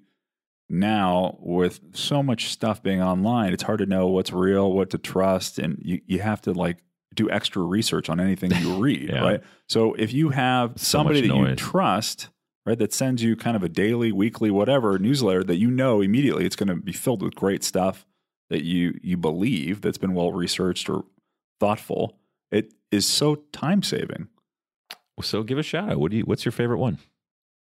now 0.69 1.37
with 1.39 1.79
so 1.93 2.21
much 2.21 2.49
stuff 2.49 2.83
being 2.83 3.01
online, 3.01 3.53
it's 3.53 3.63
hard 3.63 3.79
to 3.79 3.85
know 3.85 4.07
what's 4.07 4.31
real, 4.31 4.71
what 4.71 4.89
to 4.91 4.97
trust, 4.97 5.59
and 5.59 5.79
you 5.83 6.01
you 6.05 6.19
have 6.19 6.41
to 6.43 6.51
like 6.53 6.77
do 7.17 7.29
extra 7.29 7.61
research 7.61 8.09
on 8.09 8.19
anything 8.21 8.51
you 8.55 8.75
read, 8.81 9.09
Yeah. 9.09 9.19
right? 9.19 9.43
So 9.67 9.93
if 9.95 10.13
you 10.13 10.29
have 10.29 10.71
So 10.77 10.99
somebody 10.99 11.27
that 11.27 11.35
you 11.35 11.55
trust. 11.55 12.29
Right, 12.65 12.77
that 12.79 12.91
sends 12.93 13.23
you 13.23 13.37
kind 13.37 13.55
of 13.55 13.63
a 13.63 13.69
daily, 13.69 14.11
weekly, 14.11 14.51
whatever 14.51 14.99
newsletter 14.99 15.41
that 15.45 15.55
you 15.55 15.71
know 15.71 16.01
immediately 16.01 16.45
it's 16.45 16.57
going 16.57 16.67
to 16.67 16.75
be 16.75 16.91
filled 16.91 17.23
with 17.23 17.33
great 17.33 17.63
stuff 17.63 18.05
that 18.49 18.65
you 18.65 18.99
you 19.01 19.15
believe 19.15 19.79
that's 19.79 19.97
been 19.97 20.13
well 20.13 20.33
researched 20.33 20.89
or 20.89 21.05
thoughtful, 21.61 22.17
it 22.51 22.73
is 22.91 23.05
so 23.05 23.35
time 23.53 23.83
saving. 23.83 24.27
So 25.21 25.43
give 25.43 25.57
a 25.57 25.63
shout 25.63 25.91
out. 25.91 25.97
What 25.97 26.11
do 26.11 26.17
you? 26.17 26.23
What's 26.23 26.43
your 26.43 26.51
favorite 26.51 26.79
one? 26.79 26.97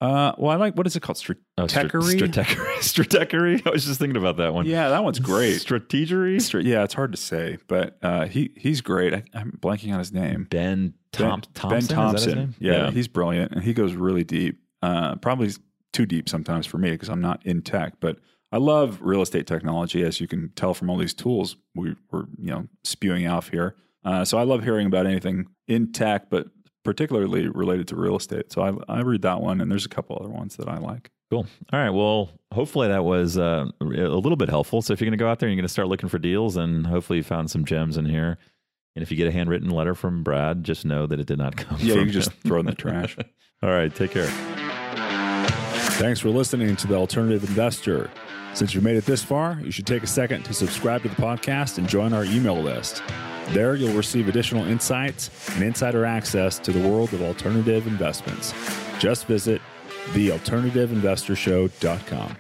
Uh, 0.01 0.33
well, 0.37 0.51
I 0.53 0.57
like 0.57 0.75
what 0.77 0.87
is 0.87 0.95
it 0.95 1.01
called? 1.01 1.19
Oh, 1.57 1.65
Strat- 1.65 1.91
Stratechery? 1.91 2.19
Stratechery. 2.21 2.77
Stratechery. 2.81 3.63
I 3.67 3.71
was 3.71 3.87
just 3.87 3.99
thinking 3.99 4.17
about 4.19 4.37
that 4.37 4.53
one. 4.53 4.67
Yeah, 4.67 4.91
that 4.91 5.03
one's 5.03 5.19
great. 5.19 5.61
Strategery. 5.63 6.41
Stra- 6.41 6.63
yeah, 6.63 6.85
it's 6.85 6.93
hard 6.95 7.13
to 7.13 7.19
say, 7.19 7.57
but 7.67 7.97
uh, 8.03 8.27
he 8.27 8.51
he's 8.57 8.81
great. 8.83 9.15
I, 9.15 9.23
I'm 9.33 9.53
blanking 9.61 9.93
on 9.93 9.99
his 9.99 10.13
name. 10.13 10.47
Ben 10.51 10.95
Tom, 11.13 11.41
ben, 11.41 11.41
Thompson. 11.55 11.69
Ben 11.71 11.79
Is 11.79 11.89
that 11.89 11.95
his 11.95 11.97
Thompson. 11.97 12.39
name? 12.39 12.55
Yeah, 12.59 12.91
he's 12.91 13.09
brilliant, 13.09 13.53
and 13.53 13.63
he 13.63 13.73
goes 13.73 13.95
really 13.95 14.25
deep. 14.25 14.61
Uh, 14.83 15.17
probably 15.17 15.51
too 15.95 16.05
deep 16.05 16.29
sometimes 16.29 16.67
for 16.67 16.77
me 16.77 16.91
because 16.91 17.09
I'm 17.09 17.23
not 17.23 17.45
in 17.47 17.63
tech, 17.63 17.95
but 18.01 18.19
I 18.53 18.59
love 18.59 18.99
real 19.01 19.23
estate 19.23 19.47
technology, 19.47 20.03
as 20.03 20.21
you 20.21 20.29
can 20.29 20.51
tell 20.57 20.75
from 20.75 20.91
all 20.91 20.99
these 20.99 21.15
tools 21.15 21.57
we, 21.75 21.97
we're 22.11 22.27
you 22.39 22.51
know 22.51 22.69
spewing 22.85 23.27
off 23.27 23.49
here. 23.49 23.77
Uh, 24.05 24.25
so 24.27 24.37
I 24.39 24.43
love 24.43 24.63
hearing 24.63 24.87
about 24.87 25.07
anything 25.07 25.47
in 25.67 25.91
tech, 25.93 26.29
but 26.31 26.47
particularly 26.87 27.49
related 27.49 27.89
to 27.89 27.97
real 27.97 28.17
estate. 28.17 28.51
So 28.53 28.63
I, 28.63 28.99
I 28.99 29.01
read 29.03 29.21
that 29.23 29.41
one, 29.43 29.61
and 29.61 29.71
there's 29.71 29.85
a 29.85 29.91
couple 29.91 30.17
other 30.19 30.31
ones 30.33 30.57
that 30.57 30.69
I 30.69 30.79
like. 30.79 31.11
Cool. 31.31 31.47
All 31.73 31.81
right. 31.81 31.91
Well, 31.91 32.31
hopefully 32.53 32.89
that 32.89 33.05
was 33.05 33.37
uh, 33.37 33.67
a 33.81 33.85
little 33.85 34.37
bit 34.37 34.49
helpful. 34.49 34.81
So 34.81 34.93
if 34.93 35.01
you're 35.01 35.07
going 35.07 35.19
to 35.19 35.23
go 35.23 35.29
out 35.29 35.41
there 35.41 35.49
and 35.49 35.55
you're 35.57 35.61
going 35.63 35.67
to 35.69 35.73
start 35.73 35.89
looking 35.89 36.09
for 36.09 36.19
deals, 36.19 36.57
and 36.57 36.87
hopefully 36.87 37.19
you 37.19 37.23
found 37.23 37.51
some 37.51 37.65
gems 37.65 37.97
in 37.97 38.07
here. 38.07 38.39
And 38.95 39.03
if 39.03 39.11
you 39.11 39.17
get 39.19 39.29
a 39.29 39.33
handwritten 39.33 39.69
letter 39.69 39.95
from 39.95 40.23
Brad, 40.23 40.65
just 40.65 40.87
know 40.87 41.07
that 41.07 41.21
it 41.21 41.27
did 41.27 41.37
not 41.39 41.57
come 41.57 41.77
Yeah, 41.81 41.95
from 41.95 41.99
you 41.99 42.05
can 42.07 42.13
just 42.13 42.33
throw 42.33 42.61
in 42.61 42.67
the 42.67 42.75
trash. 42.75 43.17
All 43.63 43.71
right. 43.71 43.95
Take 43.95 44.13
care. 44.13 44.29
Thanks 45.99 46.21
for 46.21 46.31
listening 46.31 46.77
to 46.77 46.87
The 46.87 46.95
Alternative 46.95 47.43
Investor. 47.49 48.11
Since 48.55 48.75
you've 48.75 48.85
made 48.85 48.97
it 48.97 49.05
this 49.05 49.23
far, 49.23 49.61
you 49.63 49.71
should 49.71 49.87
take 49.87 50.03
a 50.03 50.07
second 50.07 50.45
to 50.45 50.55
subscribe 50.55 51.03
to 51.03 51.09
the 51.09 51.17
podcast 51.17 51.77
and 51.77 51.87
join 51.89 52.13
our 52.15 52.25
email 52.25 52.57
list. 52.59 53.03
There, 53.51 53.77
you'll 53.77 53.97
receive 53.97 54.29
additional 54.29 54.67
insights 54.67 55.31
and 55.55 55.63
insider 55.63 56.05
access 56.05 56.59
to 56.61 56.73
the 56.73 56.89
world 56.89 57.13
of 57.15 57.23
alternative 57.23 57.87
investments. 57.87 58.53
Just 58.99 59.27
visit 59.27 59.63
thealternativeinvestorshow.com. 60.13 62.37